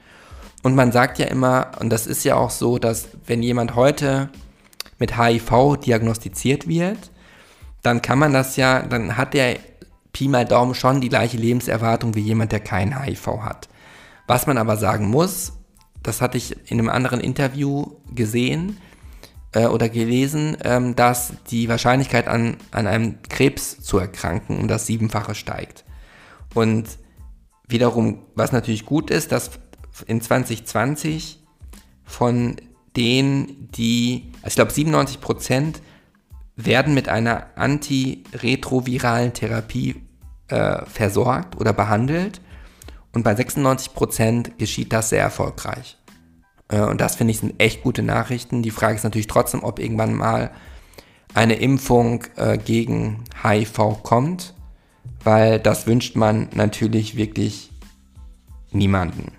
[0.64, 4.30] Und man sagt ja immer, und das ist ja auch so, dass wenn jemand heute
[5.00, 7.12] mit HIV diagnostiziert wird,
[7.82, 9.58] dann kann man das ja, dann hat der
[10.14, 13.68] Pi mal Daumen schon die gleiche Lebenserwartung wie jemand, der kein HIV hat.
[14.28, 15.54] Was man aber sagen muss,
[16.04, 18.78] das hatte ich in einem anderen Interview gesehen
[19.54, 24.86] äh, oder gelesen, ähm, dass die Wahrscheinlichkeit an, an einem Krebs zu erkranken um das
[24.86, 25.84] Siebenfache steigt.
[26.54, 26.88] Und
[27.68, 29.52] wiederum, was natürlich gut ist, dass
[30.06, 31.40] in 2020
[32.04, 32.56] von
[32.96, 35.82] denen, die, also ich glaube 97 Prozent
[36.56, 40.02] werden mit einer antiretroviralen Therapie
[40.48, 42.42] äh, versorgt oder behandelt
[43.14, 45.98] und bei 96% geschieht das sehr erfolgreich.
[46.70, 48.64] Äh, und das finde ich sind echt gute Nachrichten.
[48.64, 50.52] Die Frage ist natürlich trotzdem, ob irgendwann mal
[51.34, 54.54] eine Impfung äh, gegen HIV kommt,
[55.24, 57.72] weil das wünscht man natürlich wirklich
[58.72, 59.32] niemanden.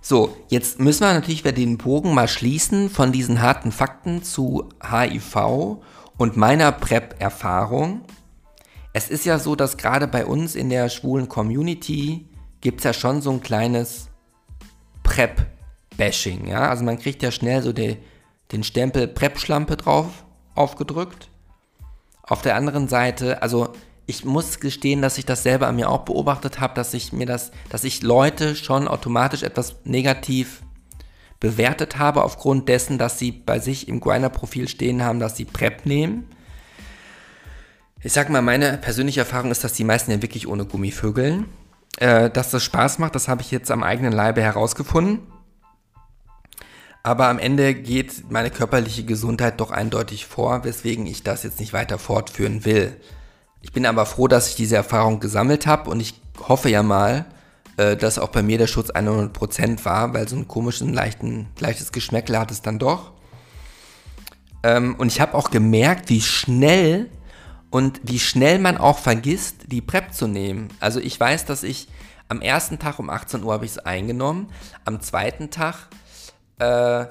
[0.00, 4.68] So, jetzt müssen wir natürlich wieder den Bogen mal schließen von diesen harten Fakten zu
[4.82, 5.78] HIV
[6.16, 8.02] und meiner PrEP-Erfahrung.
[8.92, 12.26] Es ist ja so, dass gerade bei uns in der schwulen Community
[12.60, 14.09] gibt es ja schon so ein kleines
[15.10, 16.46] Prep-Bashing.
[16.46, 16.68] Ja?
[16.68, 17.96] Also man kriegt ja schnell so die,
[18.52, 21.28] den Stempel PrEP-Schlampe drauf aufgedrückt.
[22.22, 23.72] Auf der anderen Seite, also
[24.06, 27.26] ich muss gestehen, dass ich das selber an mir auch beobachtet habe, dass ich mir
[27.26, 30.62] das, dass ich Leute schon automatisch etwas negativ
[31.40, 35.86] bewertet habe aufgrund dessen, dass sie bei sich im Grinder-Profil stehen haben, dass sie PrEP
[35.86, 36.28] nehmen.
[38.02, 41.46] Ich sag mal, meine persönliche Erfahrung ist, dass die meisten ja wirklich ohne Gummi vögeln.
[41.96, 45.20] Äh, dass das Spaß macht, das habe ich jetzt am eigenen Leibe herausgefunden.
[47.02, 51.72] Aber am Ende geht meine körperliche Gesundheit doch eindeutig vor, weswegen ich das jetzt nicht
[51.72, 52.94] weiter fortführen will.
[53.62, 57.26] Ich bin aber froh, dass ich diese Erfahrung gesammelt habe und ich hoffe ja mal,
[57.76, 61.92] äh, dass auch bei mir der Schutz 100% war, weil so ein komisches, leichten, leichtes
[61.92, 63.12] Geschmäckle hat es dann doch.
[64.62, 67.08] Ähm, und ich habe auch gemerkt, wie schnell
[67.70, 70.68] und wie schnell man auch vergisst, die PrEP zu nehmen.
[70.80, 71.88] Also ich weiß, dass ich
[72.28, 74.48] am ersten Tag um 18 Uhr habe ich es eingenommen,
[74.84, 75.88] am zweiten Tag
[76.58, 77.06] äh,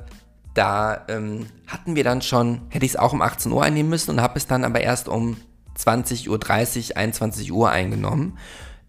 [0.54, 4.12] da ähm, hatten wir dann schon, hätte ich es auch um 18 Uhr einnehmen müssen
[4.12, 5.38] und habe es dann aber erst um
[5.78, 8.38] 20.30 Uhr, 21 Uhr eingenommen.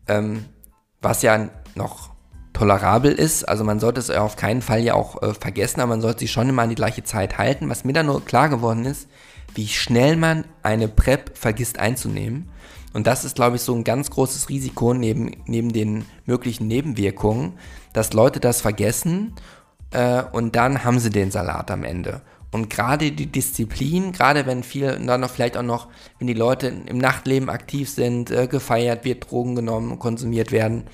[0.09, 0.47] Ähm,
[1.01, 2.11] was ja noch
[2.53, 3.49] tolerabel ist.
[3.49, 6.33] Also man sollte es auf keinen Fall ja auch äh, vergessen, aber man sollte sich
[6.33, 7.69] schon immer an die gleiche Zeit halten.
[7.71, 9.09] Was mir dann nur klar geworden ist,
[9.55, 12.49] wie schnell man eine PrEP vergisst einzunehmen.
[12.93, 17.55] Und das ist, glaube ich, so ein ganz großes Risiko neben, neben den möglichen Nebenwirkungen,
[17.93, 19.35] dass Leute das vergessen
[19.93, 22.23] äh, und dann haben sie den Salat am Ende.
[22.53, 25.87] Und gerade die Disziplin, gerade wenn viel, dann noch vielleicht auch noch,
[26.19, 30.85] wenn die Leute im Nachtleben aktiv sind, äh, gefeiert wird, Drogen genommen, konsumiert werden,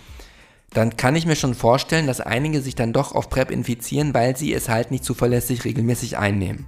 [0.70, 4.36] dann kann ich mir schon vorstellen, dass einige sich dann doch auf PrEP infizieren, weil
[4.36, 6.66] sie es halt nicht zuverlässig regelmäßig einnehmen.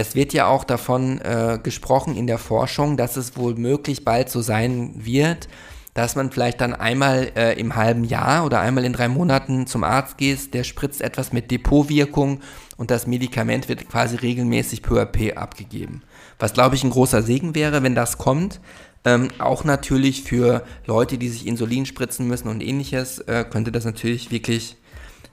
[0.00, 4.30] Es wird ja auch davon äh, gesprochen in der Forschung, dass es wohl möglich bald
[4.30, 5.46] so sein wird,
[5.92, 9.84] dass man vielleicht dann einmal äh, im halben Jahr oder einmal in drei Monaten zum
[9.84, 12.40] Arzt geht, der spritzt etwas mit Depotwirkung
[12.78, 16.00] und das Medikament wird quasi regelmäßig peu à peu abgegeben.
[16.38, 18.58] Was glaube ich ein großer Segen wäre, wenn das kommt.
[19.04, 23.84] Ähm, auch natürlich für Leute, die sich Insulin spritzen müssen und ähnliches, äh, könnte das
[23.84, 24.78] natürlich wirklich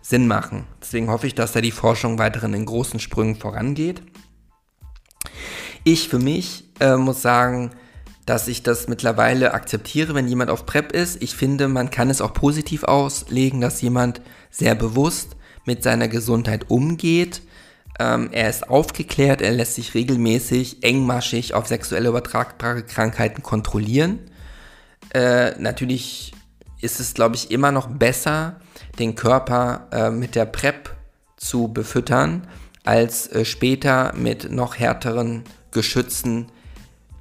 [0.02, 0.66] Sinn machen.
[0.82, 4.02] Deswegen hoffe ich, dass da die Forschung weiterhin in großen Sprüngen vorangeht.
[5.84, 7.72] Ich für mich äh, muss sagen,
[8.26, 11.24] dass ich das mittlerweile akzeptiere, wenn jemand auf PrEP ist.
[11.24, 14.22] Ich finde, man kann es auch positiv auslegen, dass jemand
[14.52, 17.42] sehr bewusst mit seiner Gesundheit umgeht.
[18.00, 24.20] Ähm, er ist aufgeklärt, er lässt sich regelmäßig engmaschig auf sexuell übertragbare Krankheiten kontrollieren.
[25.14, 26.34] Äh, natürlich
[26.82, 28.60] ist es, glaube ich, immer noch besser,
[29.00, 30.96] den Körper äh, mit der PrEP
[31.38, 32.48] zu befüttern,
[32.88, 36.48] als äh, später mit noch härteren Geschützen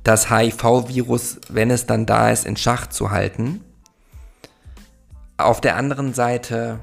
[0.04, 3.60] das HIV-Virus, wenn es dann da ist, in Schach zu halten.
[5.36, 6.78] Auf der anderen Seite,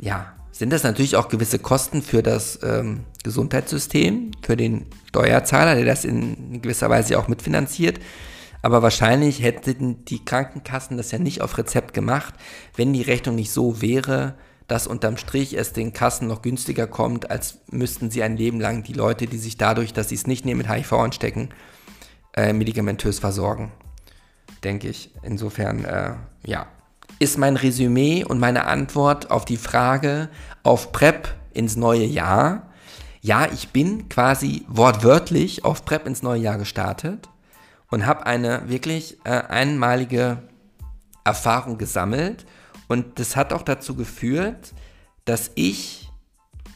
[0.00, 5.84] ja, sind das natürlich auch gewisse Kosten für das ähm, Gesundheitssystem, für den Steuerzahler, der
[5.84, 7.98] das in gewisser Weise auch mitfinanziert.
[8.62, 12.34] Aber wahrscheinlich hätten die Krankenkassen das ja nicht auf Rezept gemacht,
[12.76, 14.34] wenn die Rechnung nicht so wäre,
[14.68, 18.82] dass unterm Strich es den Kassen noch günstiger kommt, als müssten sie ein Leben lang
[18.82, 21.48] die Leute, die sich dadurch, dass sie es nicht nehmen, mit HIV anstecken,
[22.36, 23.72] äh, medikamentös versorgen,
[24.62, 25.10] denke ich.
[25.22, 26.12] Insofern, äh,
[26.44, 26.66] ja,
[27.18, 30.28] ist mein Resümee und meine Antwort auf die Frage
[30.62, 32.68] auf PrEP ins neue Jahr.
[33.22, 37.28] Ja, ich bin quasi wortwörtlich auf PrEP ins neue Jahr gestartet
[37.90, 40.42] und habe eine wirklich äh, einmalige
[41.24, 42.44] Erfahrung gesammelt.
[42.88, 44.74] Und das hat auch dazu geführt,
[45.24, 46.10] dass ich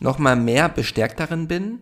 [0.00, 1.80] nochmal mehr bestärkt darin bin,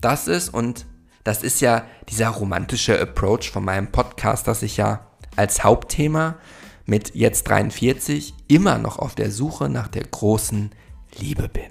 [0.00, 0.86] dass es, und
[1.24, 5.06] das ist ja dieser romantische Approach von meinem Podcast, dass ich ja
[5.36, 6.36] als Hauptthema
[6.84, 10.70] mit jetzt 43 immer noch auf der Suche nach der großen
[11.18, 11.70] Liebe bin.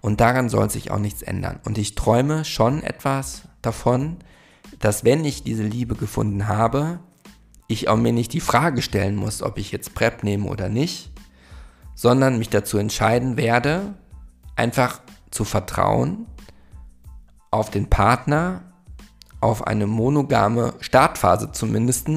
[0.00, 1.60] Und daran soll sich auch nichts ändern.
[1.64, 4.16] Und ich träume schon etwas davon,
[4.78, 7.00] dass wenn ich diese Liebe gefunden habe,
[7.68, 11.09] ich auch mir nicht die Frage stellen muss, ob ich jetzt PrEP nehme oder nicht,
[12.00, 13.92] sondern mich dazu entscheiden werde,
[14.56, 16.26] einfach zu vertrauen
[17.50, 18.62] auf den Partner
[19.42, 22.08] auf eine monogame Startphase zumindest,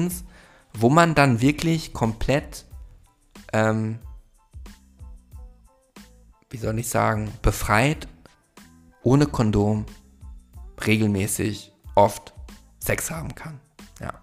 [0.72, 2.64] wo man dann wirklich komplett,
[3.52, 3.98] ähm,
[6.48, 8.08] wie soll ich sagen, befreit,
[9.02, 9.84] ohne Kondom,
[10.86, 12.32] regelmäßig, oft
[12.78, 13.60] Sex haben kann.
[14.00, 14.14] Ja.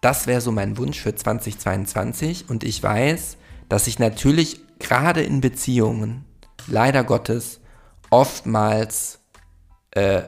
[0.00, 3.36] Das wäre so mein Wunsch für 2022 und ich weiß,
[3.68, 6.24] dass ich natürlich gerade in Beziehungen,
[6.66, 7.60] leider Gottes,
[8.10, 9.20] oftmals
[9.92, 10.22] äh,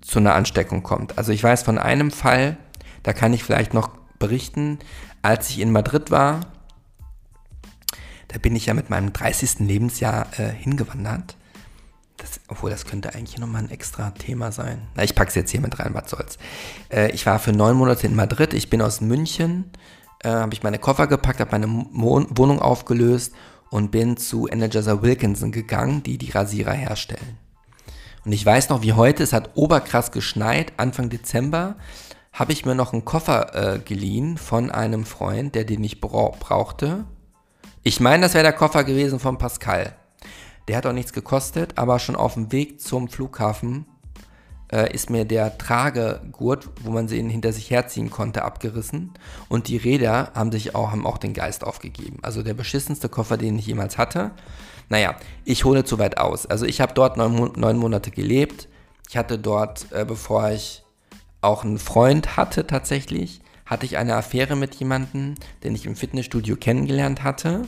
[0.00, 1.18] zu einer Ansteckung kommt.
[1.18, 2.56] Also ich weiß von einem Fall,
[3.02, 4.78] da kann ich vielleicht noch berichten,
[5.22, 6.40] als ich in Madrid war,
[8.28, 9.60] da bin ich ja mit meinem 30.
[9.60, 11.36] Lebensjahr äh, hingewandert.
[12.16, 14.88] das, obwohl das könnte eigentlich nochmal ein extra Thema sein.
[14.94, 16.38] Na, ich pack's jetzt hier mit rein, was soll's.
[16.88, 19.70] Äh, ich war für neun Monate in Madrid, ich bin aus München,
[20.20, 23.34] äh, habe ich meine Koffer gepackt, habe meine Mo Wohnung aufgelöst
[23.72, 27.38] und bin zu Energizer Wilkinson gegangen, die die Rasierer herstellen.
[28.24, 31.76] Und ich weiß noch wie heute, es hat oberkrass geschneit, Anfang Dezember
[32.34, 37.06] habe ich mir noch einen Koffer äh, geliehen von einem Freund, der den ich brauchte.
[37.82, 39.96] Ich meine, das wäre der Koffer gewesen von Pascal.
[40.68, 43.86] Der hat auch nichts gekostet, aber schon auf dem Weg zum Flughafen
[44.72, 49.12] äh, ist mir der Tragegurt, wo man sie hinter sich herziehen konnte, abgerissen.
[49.48, 52.18] Und die Räder haben sich auch, haben auch den Geist aufgegeben.
[52.22, 54.32] Also der beschissenste Koffer, den ich jemals hatte.
[54.88, 55.14] Naja,
[55.44, 56.46] ich hole zu weit aus.
[56.46, 58.68] Also ich habe dort neun, neun, Monate gelebt.
[59.08, 60.84] Ich hatte dort, äh, bevor ich
[61.40, 66.56] auch einen Freund hatte tatsächlich, hatte ich eine Affäre mit jemandem, den ich im Fitnessstudio
[66.56, 67.62] kennengelernt hatte.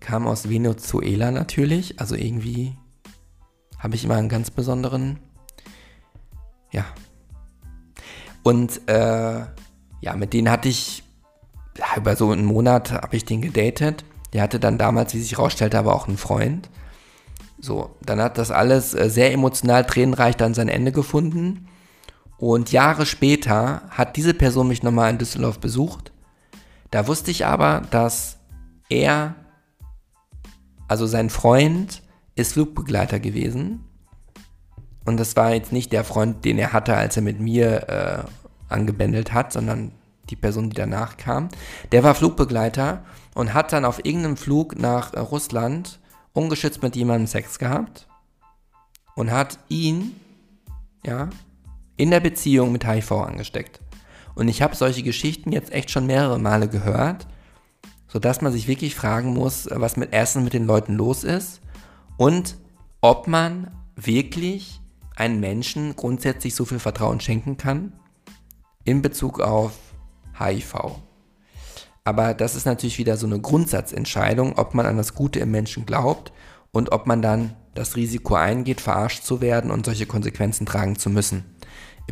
[0.00, 2.76] Kam aus Venezuela natürlich, also irgendwie
[3.78, 5.18] habe ich immer einen ganz besonderen,
[6.72, 6.84] ja.
[8.42, 9.44] Und äh,
[10.00, 11.04] ja, mit denen hatte ich,
[11.96, 14.04] über so einen Monat habe ich den gedatet.
[14.32, 16.68] Der hatte dann damals, wie sich herausstellte, aber auch einen Freund.
[17.60, 21.68] So, dann hat das alles äh, sehr emotional, tränenreich dann sein Ende gefunden.
[22.38, 26.10] Und Jahre später hat diese Person mich nochmal in Düsseldorf besucht.
[26.90, 28.38] Da wusste ich aber, dass
[28.88, 29.36] er,
[30.88, 32.02] also sein Freund,
[32.34, 33.84] ist Flugbegleiter gewesen.
[35.04, 38.72] Und das war jetzt nicht der Freund, den er hatte, als er mit mir äh,
[38.72, 39.92] angebändelt hat, sondern
[40.30, 41.48] die Person, die danach kam.
[41.90, 45.98] Der war Flugbegleiter und hat dann auf irgendeinem Flug nach äh, Russland
[46.32, 48.06] ungeschützt mit jemandem Sex gehabt
[49.14, 50.16] und hat ihn,
[51.04, 51.28] ja,
[51.96, 53.80] in der Beziehung mit HIV angesteckt.
[54.34, 57.26] Und ich habe solche Geschichten jetzt echt schon mehrere Male gehört,
[58.08, 61.60] sodass man sich wirklich fragen muss, was mit Essen mit den Leuten los ist
[62.16, 62.56] und
[63.00, 64.81] ob man wirklich
[65.16, 67.92] einen Menschen grundsätzlich so viel Vertrauen schenken kann
[68.84, 69.72] in Bezug auf
[70.38, 70.74] HIV.
[72.04, 75.86] Aber das ist natürlich wieder so eine Grundsatzentscheidung, ob man an das Gute im Menschen
[75.86, 76.32] glaubt
[76.72, 81.10] und ob man dann das Risiko eingeht, verarscht zu werden und solche Konsequenzen tragen zu
[81.10, 81.44] müssen.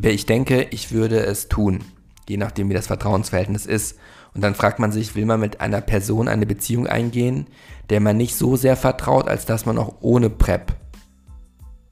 [0.01, 1.85] Ich denke, ich würde es tun,
[2.29, 3.99] je nachdem, wie das Vertrauensverhältnis ist.
[4.33, 7.49] Und dann fragt man sich, will man mit einer Person eine Beziehung eingehen,
[7.91, 10.77] der man nicht so sehr vertraut, als dass man auch ohne PrEP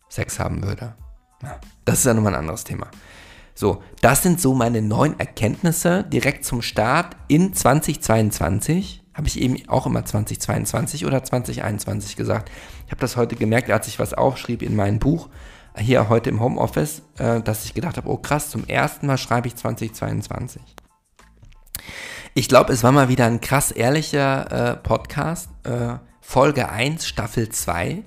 [0.08, 0.94] Sex haben würde.
[1.42, 2.88] Ja, das ist ja nochmal ein anderes Thema.
[3.54, 9.02] So, das sind so meine neuen Erkenntnisse direkt zum Start in 2022.
[9.14, 12.50] Habe ich eben auch immer 2022 oder 2021 gesagt.
[12.86, 15.28] Ich habe das heute gemerkt, als ich was aufschrieb in meinem Buch
[15.76, 19.48] hier heute im Homeoffice, äh, dass ich gedacht habe, oh krass, zum ersten Mal schreibe
[19.48, 20.62] ich 2022.
[22.34, 25.50] Ich glaube, es war mal wieder ein krass ehrlicher äh, Podcast.
[25.64, 28.04] Äh, Folge 1, Staffel 2.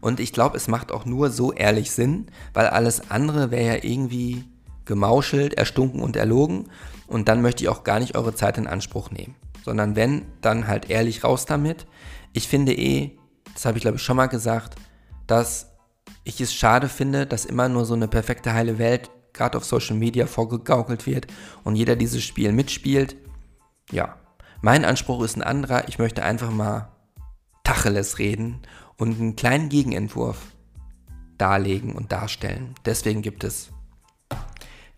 [0.00, 3.84] Und ich glaube, es macht auch nur so ehrlich Sinn, weil alles andere wäre ja
[3.84, 4.44] irgendwie
[4.84, 6.68] gemauschelt, erstunken und erlogen.
[7.06, 9.34] Und dann möchte ich auch gar nicht eure Zeit in Anspruch nehmen.
[9.64, 11.86] Sondern wenn, dann halt ehrlich raus damit.
[12.32, 13.18] Ich finde eh,
[13.54, 14.76] das habe ich glaube ich schon mal gesagt,
[15.26, 15.70] dass
[16.24, 19.96] ich es schade finde, dass immer nur so eine perfekte heile Welt gerade auf Social
[19.96, 21.26] Media vorgegaukelt wird
[21.64, 23.16] und jeder dieses Spiel mitspielt.
[23.90, 24.16] Ja,
[24.60, 25.88] mein Anspruch ist ein anderer.
[25.88, 26.90] Ich möchte einfach mal
[27.64, 28.60] Tacheles reden
[28.98, 30.52] und einen kleinen Gegenentwurf
[31.38, 32.74] darlegen und darstellen.
[32.84, 33.70] Deswegen gibt es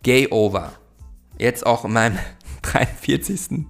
[0.02, 0.72] Gay Over.
[1.38, 2.18] Jetzt auch in meinem
[2.62, 3.66] 43.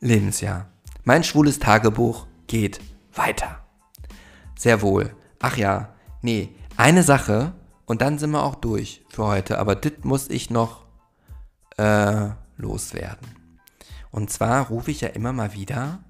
[0.00, 0.68] Lebensjahr.
[1.04, 2.80] Mein schwules Tagebuch geht
[3.14, 3.64] weiter.
[4.58, 5.14] Sehr wohl.
[5.40, 7.52] Ach ja, nee, eine Sache
[7.86, 9.58] und dann sind wir auch durch für heute.
[9.58, 10.84] Aber das muss ich noch
[11.76, 13.28] äh, loswerden.
[14.10, 16.00] Und zwar rufe ich ja immer mal wieder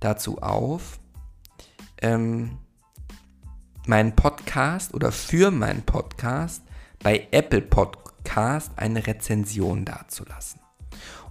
[0.00, 0.98] dazu auf,
[2.02, 2.58] ähm,
[3.88, 6.62] meinen Podcast oder für meinen Podcast
[7.02, 10.60] bei Apple Podcast eine Rezension dazulassen.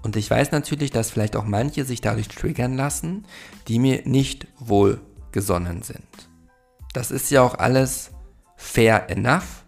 [0.01, 3.25] Und ich weiß natürlich, dass vielleicht auch manche sich dadurch triggern lassen,
[3.67, 6.29] die mir nicht wohlgesonnen sind.
[6.93, 8.11] Das ist ja auch alles
[8.55, 9.65] fair enough.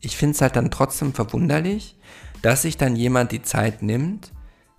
[0.00, 1.98] Ich finde es halt dann trotzdem verwunderlich,
[2.40, 4.32] dass sich dann jemand die Zeit nimmt,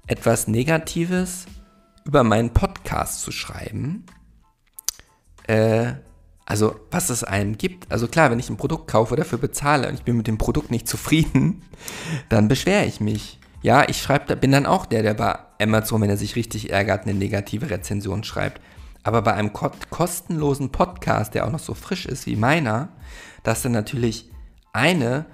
[0.08, 1.46] etwas Negatives
[2.06, 4.06] über meinen Podcast zu schreiben.
[5.48, 5.94] Äh,
[6.46, 7.92] also, was es einem gibt.
[7.92, 10.70] Also klar, wenn ich ein Produkt kaufe, dafür bezahle und ich bin mit dem Produkt
[10.70, 11.64] nicht zufrieden,
[12.30, 13.40] dann beschwere ich mich.
[13.64, 17.04] Ja, ich schreibe, bin dann auch der, der bei Amazon, wenn er sich richtig ärgert,
[17.04, 18.62] eine negative Rezension schreibt.
[19.02, 22.90] Aber bei einem kostenlosen Podcast, der auch noch so frisch ist wie meiner,
[23.44, 24.30] dass dann natürlich
[24.72, 25.26] eine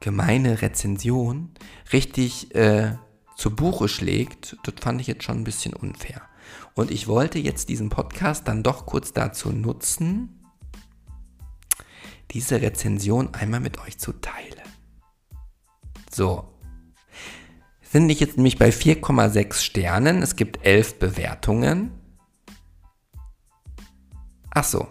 [0.00, 1.50] gemeine Rezension
[1.92, 2.94] richtig äh,
[3.36, 6.22] zu Buche schlägt, das fand ich jetzt schon ein bisschen unfair.
[6.74, 10.39] Und ich wollte jetzt diesen Podcast dann doch kurz dazu nutzen,
[12.30, 14.60] diese Rezension einmal mit euch zu teilen.
[16.10, 16.44] So.
[17.82, 20.22] Sind ich jetzt nämlich bei 4,6 Sternen.
[20.22, 21.90] Es gibt 11 Bewertungen.
[24.52, 24.88] Ach so.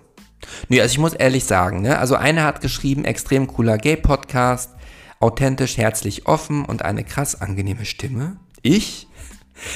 [0.68, 2.00] Nee, also ich muss ehrlich sagen, ne?
[2.00, 4.76] Also einer hat geschrieben, extrem cooler Gay-Podcast,
[5.20, 8.38] authentisch, herzlich offen und eine krass angenehme Stimme.
[8.62, 9.08] Ich?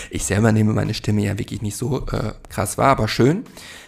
[0.09, 3.43] Ich selber nehme meine Stimme ja wirklich nicht so äh, krass wahr, aber schön.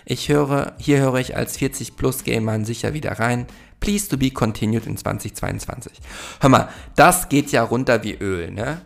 [0.05, 3.47] Ich höre, hier höre ich als 40 plus Gamer sicher wieder rein.
[3.85, 6.01] Please to be continued in 2022.
[6.39, 8.81] Hör mal, das geht ja runter wie Öl, ne?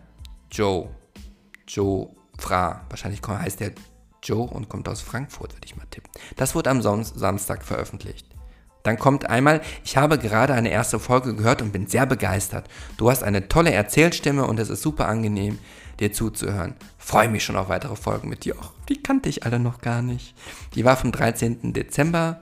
[0.51, 0.89] Joe.
[1.65, 2.81] Joe Fra.
[2.89, 3.71] Wahrscheinlich heißt der
[4.21, 6.11] Joe und kommt aus Frankfurt, würde ich mal tippen.
[6.35, 8.27] Das wurde am Son Samstag veröffentlicht.
[8.83, 12.67] Dann kommt einmal, ich habe gerade eine erste Folge gehört und bin sehr begeistert.
[12.97, 15.59] Du hast eine tolle Erzählstimme und es ist super angenehm,
[16.01, 16.75] dir zuzuhören.
[16.97, 18.57] Freue mich schon auf weitere Folgen mit dir.
[18.57, 20.35] Och, die kannte ich alle noch gar nicht.
[20.75, 21.71] Die war vom 13.
[21.71, 22.41] Dezember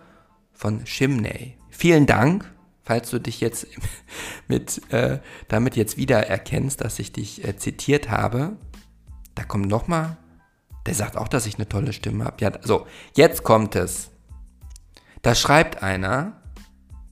[0.54, 1.57] von Chimney.
[1.78, 2.52] Vielen Dank,
[2.84, 3.68] falls du dich jetzt
[4.48, 8.58] mit, äh, damit jetzt wieder erkennst, dass ich dich äh, zitiert habe.
[9.36, 10.18] Da kommt nochmal
[10.88, 12.38] der sagt auch, dass ich eine tolle Stimme habe.
[12.40, 14.10] Ja, so, jetzt kommt es.
[15.22, 16.42] Da schreibt einer,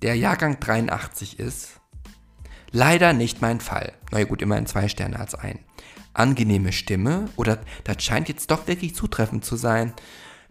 [0.02, 1.82] der Jahrgang 83 ist,
[2.72, 3.94] leider nicht mein Fall.
[4.12, 5.60] Na ja, gut, immerhin zwei Sterne als ein.
[6.14, 9.94] Angenehme Stimme, oder das scheint jetzt doch wirklich zutreffend zu sein,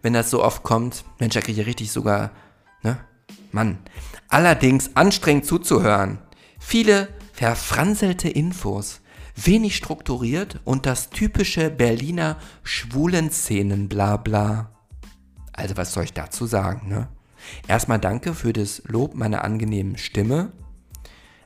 [0.03, 1.03] wenn das so oft kommt.
[1.17, 2.29] Mensch, da kriege ich richtig sogar,
[2.83, 2.99] ne?
[3.55, 3.79] Mann.
[4.27, 6.19] Allerdings anstrengend zuzuhören.
[6.59, 9.01] Viele verfranselte Infos
[9.35, 14.71] wenig strukturiert und das typische Berliner Schwulenszenen blabla.
[15.53, 17.07] Also was soll ich dazu sagen, ne?
[17.67, 20.51] Erstmal danke für das Lob meiner angenehmen Stimme.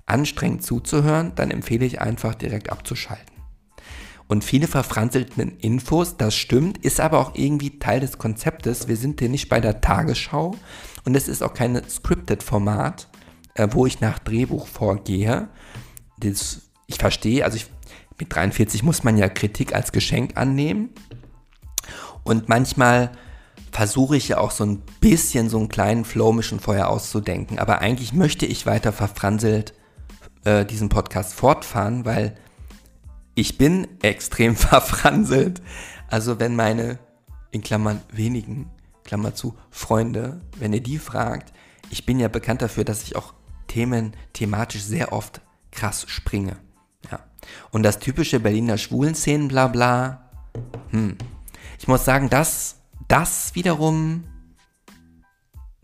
[0.05, 3.35] Anstrengend zuzuhören, dann empfehle ich einfach direkt abzuschalten.
[4.27, 8.87] Und viele verfranzelten Infos, das stimmt, ist aber auch irgendwie Teil des Konzeptes.
[8.87, 10.55] Wir sind hier nicht bei der Tagesschau
[11.05, 13.07] und es ist auch kein scripted Format,
[13.55, 15.49] äh, wo ich nach Drehbuch vorgehe.
[16.19, 17.67] Das, ich verstehe, also ich
[18.19, 20.89] mit 43 muss man ja Kritik als Geschenk annehmen.
[22.23, 23.11] Und manchmal
[23.71, 27.59] versuche ich ja auch so ein bisschen so einen kleinen Flow mischen vorher auszudenken.
[27.59, 29.73] Aber eigentlich möchte ich weiter verfranselt
[30.43, 32.35] äh, diesen Podcast fortfahren, weil
[33.35, 35.61] ich bin extrem verfranselt.
[36.07, 36.99] Also wenn meine,
[37.51, 38.69] in Klammern wenigen,
[39.09, 41.51] Klammer zu, Freunde, wenn ihr die fragt,
[41.89, 43.33] ich bin ja bekannt dafür, dass ich auch
[43.65, 45.41] Themen thematisch sehr oft
[45.71, 46.57] krass springe.
[47.09, 47.19] Ja.
[47.71, 50.29] Und das typische Berliner Schwulenszenen, bla bla.
[50.91, 51.17] Hm.
[51.79, 54.25] Ich muss sagen, das, das wiederum,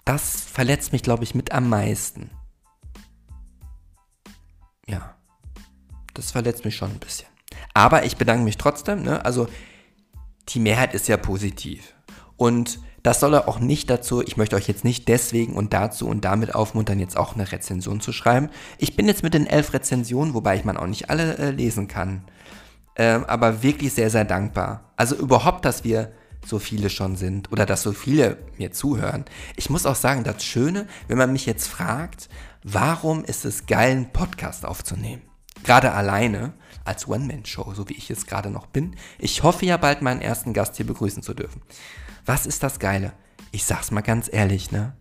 [0.03, 2.30] das verletzt mich, glaube ich, mit am meisten.
[4.86, 5.15] Ja.
[6.13, 7.28] Das verletzt mich schon ein bisschen.
[7.73, 9.26] Aber ich bedanke mich trotzdem, ne?
[9.26, 9.47] Also,
[10.49, 11.95] die Mehrheit ist ja positiv.
[12.38, 16.26] Und das soll auch nicht dazu, ich möchte euch jetzt nicht deswegen und dazu und
[16.26, 18.49] damit aufmuntern, jetzt auch eine Rezension zu schreiben.
[18.80, 21.88] Ich bin jetzt mit den elf Rezensionen, wobei ich man auch nicht alle äh, lesen
[21.88, 22.24] kann,
[22.95, 24.91] äh, aber wirklich sehr, sehr dankbar.
[24.95, 29.26] Also überhaupt, dass wir so viele schon sind oder dass so viele mir zuhören.
[29.56, 32.28] Ich muss auch sagen, das Schöne, wenn man mich jetzt fragt,
[32.64, 35.22] warum ist es geil, einen Podcast aufzunehmen?
[35.64, 36.53] Gerade alleine
[36.86, 38.95] als One-Man-Show, so wie ich es gerade noch bin.
[39.20, 41.62] Ich hoffe ja bald meinen ersten Gast hier begrüßen zu dürfen.
[42.26, 43.13] Was ist das Geile?
[43.51, 44.93] Ich sag's mal ganz ehrlich, ne?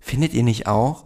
[0.00, 1.04] Findet ihr nicht auch,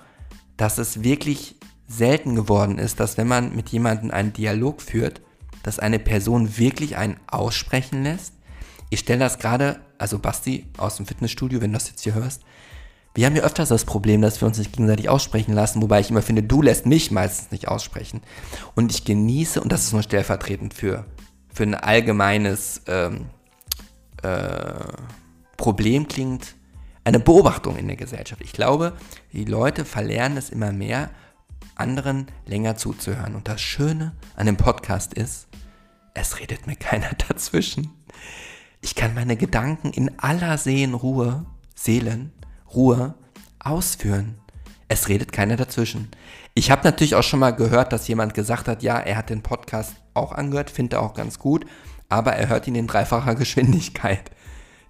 [0.57, 1.57] dass es wirklich
[1.89, 5.21] selten geworden ist, dass wenn man mit jemandem einen Dialog führt,
[5.63, 8.35] dass eine Person wirklich einen aussprechen lässt?
[8.89, 12.43] Ich stelle das gerade, also Basti aus dem Fitnessstudio, wenn du das jetzt hier hörst,
[13.15, 16.11] wir haben ja öfters das Problem, dass wir uns nicht gegenseitig aussprechen lassen, wobei ich
[16.11, 18.21] immer finde, du lässt mich meistens nicht aussprechen.
[18.75, 21.07] Und ich genieße, und das ist nur stellvertretend für,
[21.53, 23.31] für ein allgemeines ähm,
[24.23, 24.93] äh,
[25.57, 26.55] Problem klingt,
[27.05, 28.43] eine Beobachtung in der Gesellschaft.
[28.43, 28.93] Ich glaube,
[29.33, 31.11] die Leute verlernen es immer mehr,
[31.77, 33.37] anderen länger zuzuhören.
[33.37, 35.47] Und das Schöne an dem Podcast ist,
[36.15, 37.93] es redet mir keiner dazwischen.
[38.81, 43.15] Ich kann meine Gedanken in aller Seelenruhe, Seelenruhe
[43.61, 44.39] ausführen.
[44.89, 46.09] Es redet keiner dazwischen.
[46.55, 49.43] Ich habe natürlich auch schon mal gehört, dass jemand gesagt hat, ja, er hat den
[49.43, 51.67] Podcast auch angehört, finde auch ganz gut
[52.09, 54.31] aber er hört ihn in dreifacher Geschwindigkeit.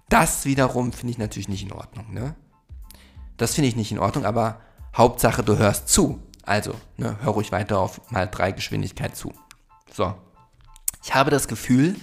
[0.09, 2.13] Das wiederum finde ich natürlich nicht in Ordnung.
[2.13, 2.35] Ne?
[3.37, 4.61] Das finde ich nicht in Ordnung, aber
[4.95, 6.21] Hauptsache du hörst zu.
[6.43, 9.33] Also, ne, hör ruhig weiter auf mal drei Geschwindigkeit zu.
[9.93, 10.15] So.
[11.03, 11.95] Ich habe das Gefühl,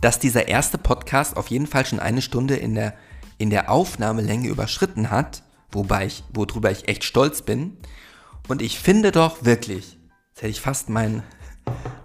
[0.00, 2.94] dass dieser erste Podcast auf jeden Fall schon eine Stunde in der,
[3.38, 7.76] in der Aufnahmelänge überschritten hat, wobei ich, worüber ich echt stolz bin.
[8.48, 9.98] Und ich finde doch wirklich,
[10.30, 11.22] jetzt hätte ich fast meinen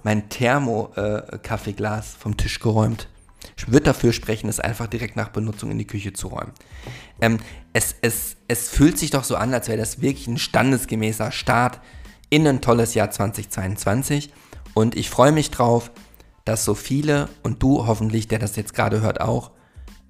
[0.04, 3.08] mein Thermo-Kaffeeglas äh, vom Tisch geräumt.
[3.58, 6.52] Ich würde dafür sprechen, es einfach direkt nach Benutzung in die Küche zu räumen.
[7.22, 7.39] Ähm,
[7.74, 11.80] es, es, es fühlt sich doch so an, als wäre das wirklich ein standesgemäßer Start
[12.30, 14.32] in ein tolles Jahr 2022.
[14.74, 15.91] Und ich freue mich drauf,
[16.45, 19.52] dass so viele und du hoffentlich, der das jetzt gerade hört, auch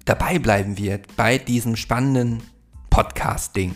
[0.04, 2.42] dabei bleiben wird bei diesem spannenden
[2.88, 3.74] Podcast-Ding.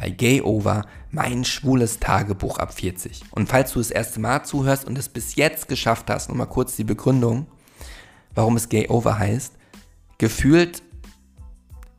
[0.00, 3.20] Bei Gay Over, mein schwules Tagebuch ab 40.
[3.32, 6.74] Und falls du das erste Mal zuhörst und es bis jetzt geschafft hast, nochmal kurz
[6.74, 7.46] die Begründung,
[8.34, 9.52] warum es Gay Over heißt,
[10.16, 10.82] gefühlt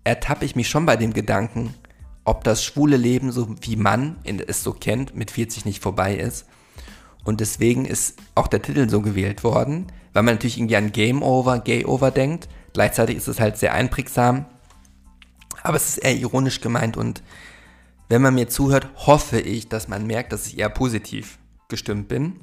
[0.03, 1.75] ertappe ich mich schon bei dem Gedanken,
[2.23, 4.15] ob das schwule Leben, so wie man
[4.47, 6.47] es so kennt, mit 40 nicht vorbei ist.
[7.23, 11.21] Und deswegen ist auch der Titel so gewählt worden, weil man natürlich irgendwie an Game
[11.21, 12.49] Over, Gay Over denkt.
[12.73, 14.45] Gleichzeitig ist es halt sehr einprägsam,
[15.61, 17.21] aber es ist eher ironisch gemeint und
[18.11, 21.39] wenn man mir zuhört, hoffe ich, dass man merkt, dass ich eher positiv
[21.69, 22.41] gestimmt bin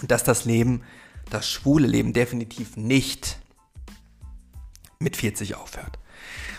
[0.00, 0.82] und dass das Leben,
[1.28, 3.38] das schwule Leben definitiv nicht
[4.98, 5.98] mit 40 aufhört.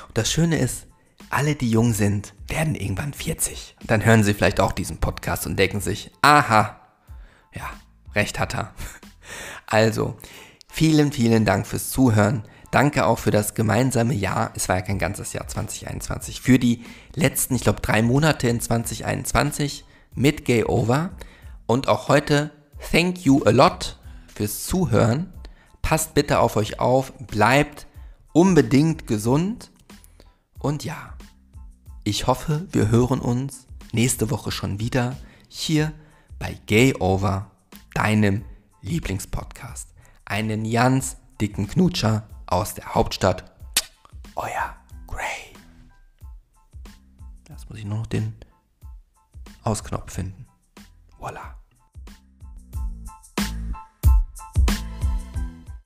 [0.08, 0.86] Und das Schöne ist,
[1.32, 3.76] alle, die jung sind, werden irgendwann 40.
[3.82, 6.80] Und dann hören sie vielleicht auch diesen Podcast und denken sich, aha,
[7.52, 7.68] ja,
[8.14, 8.74] recht hat er.
[9.66, 10.16] Also,
[10.70, 12.44] vielen, vielen Dank fürs Zuhören.
[12.76, 14.52] Danke auch für das gemeinsame Jahr.
[14.54, 16.42] Es war ja kein ganzes Jahr 2021.
[16.42, 21.12] Für die letzten, ich glaube, drei Monate in 2021 mit Gay Over.
[21.68, 22.52] Und auch heute,
[22.92, 23.98] thank you a lot
[24.28, 25.32] fürs Zuhören.
[25.82, 27.14] Passt bitte auf euch auf.
[27.14, 27.88] Bleibt
[28.34, 29.72] unbedingt gesund.
[30.60, 31.14] Und ja,
[32.04, 35.16] ich hoffe, wir hören uns nächste Woche schon wieder
[35.48, 35.94] hier
[36.40, 37.50] bei Gay Over,
[37.94, 38.44] deinem
[38.82, 39.94] Lieblingspodcast.
[40.26, 43.52] Einen ganz dicken Knutscher aus der Hauptstadt.
[44.36, 44.76] Euer
[45.08, 45.54] Gray.
[47.50, 48.36] Jetzt muss ich nur noch den
[49.64, 50.46] Ausknopf finden.
[51.18, 51.55] Voila.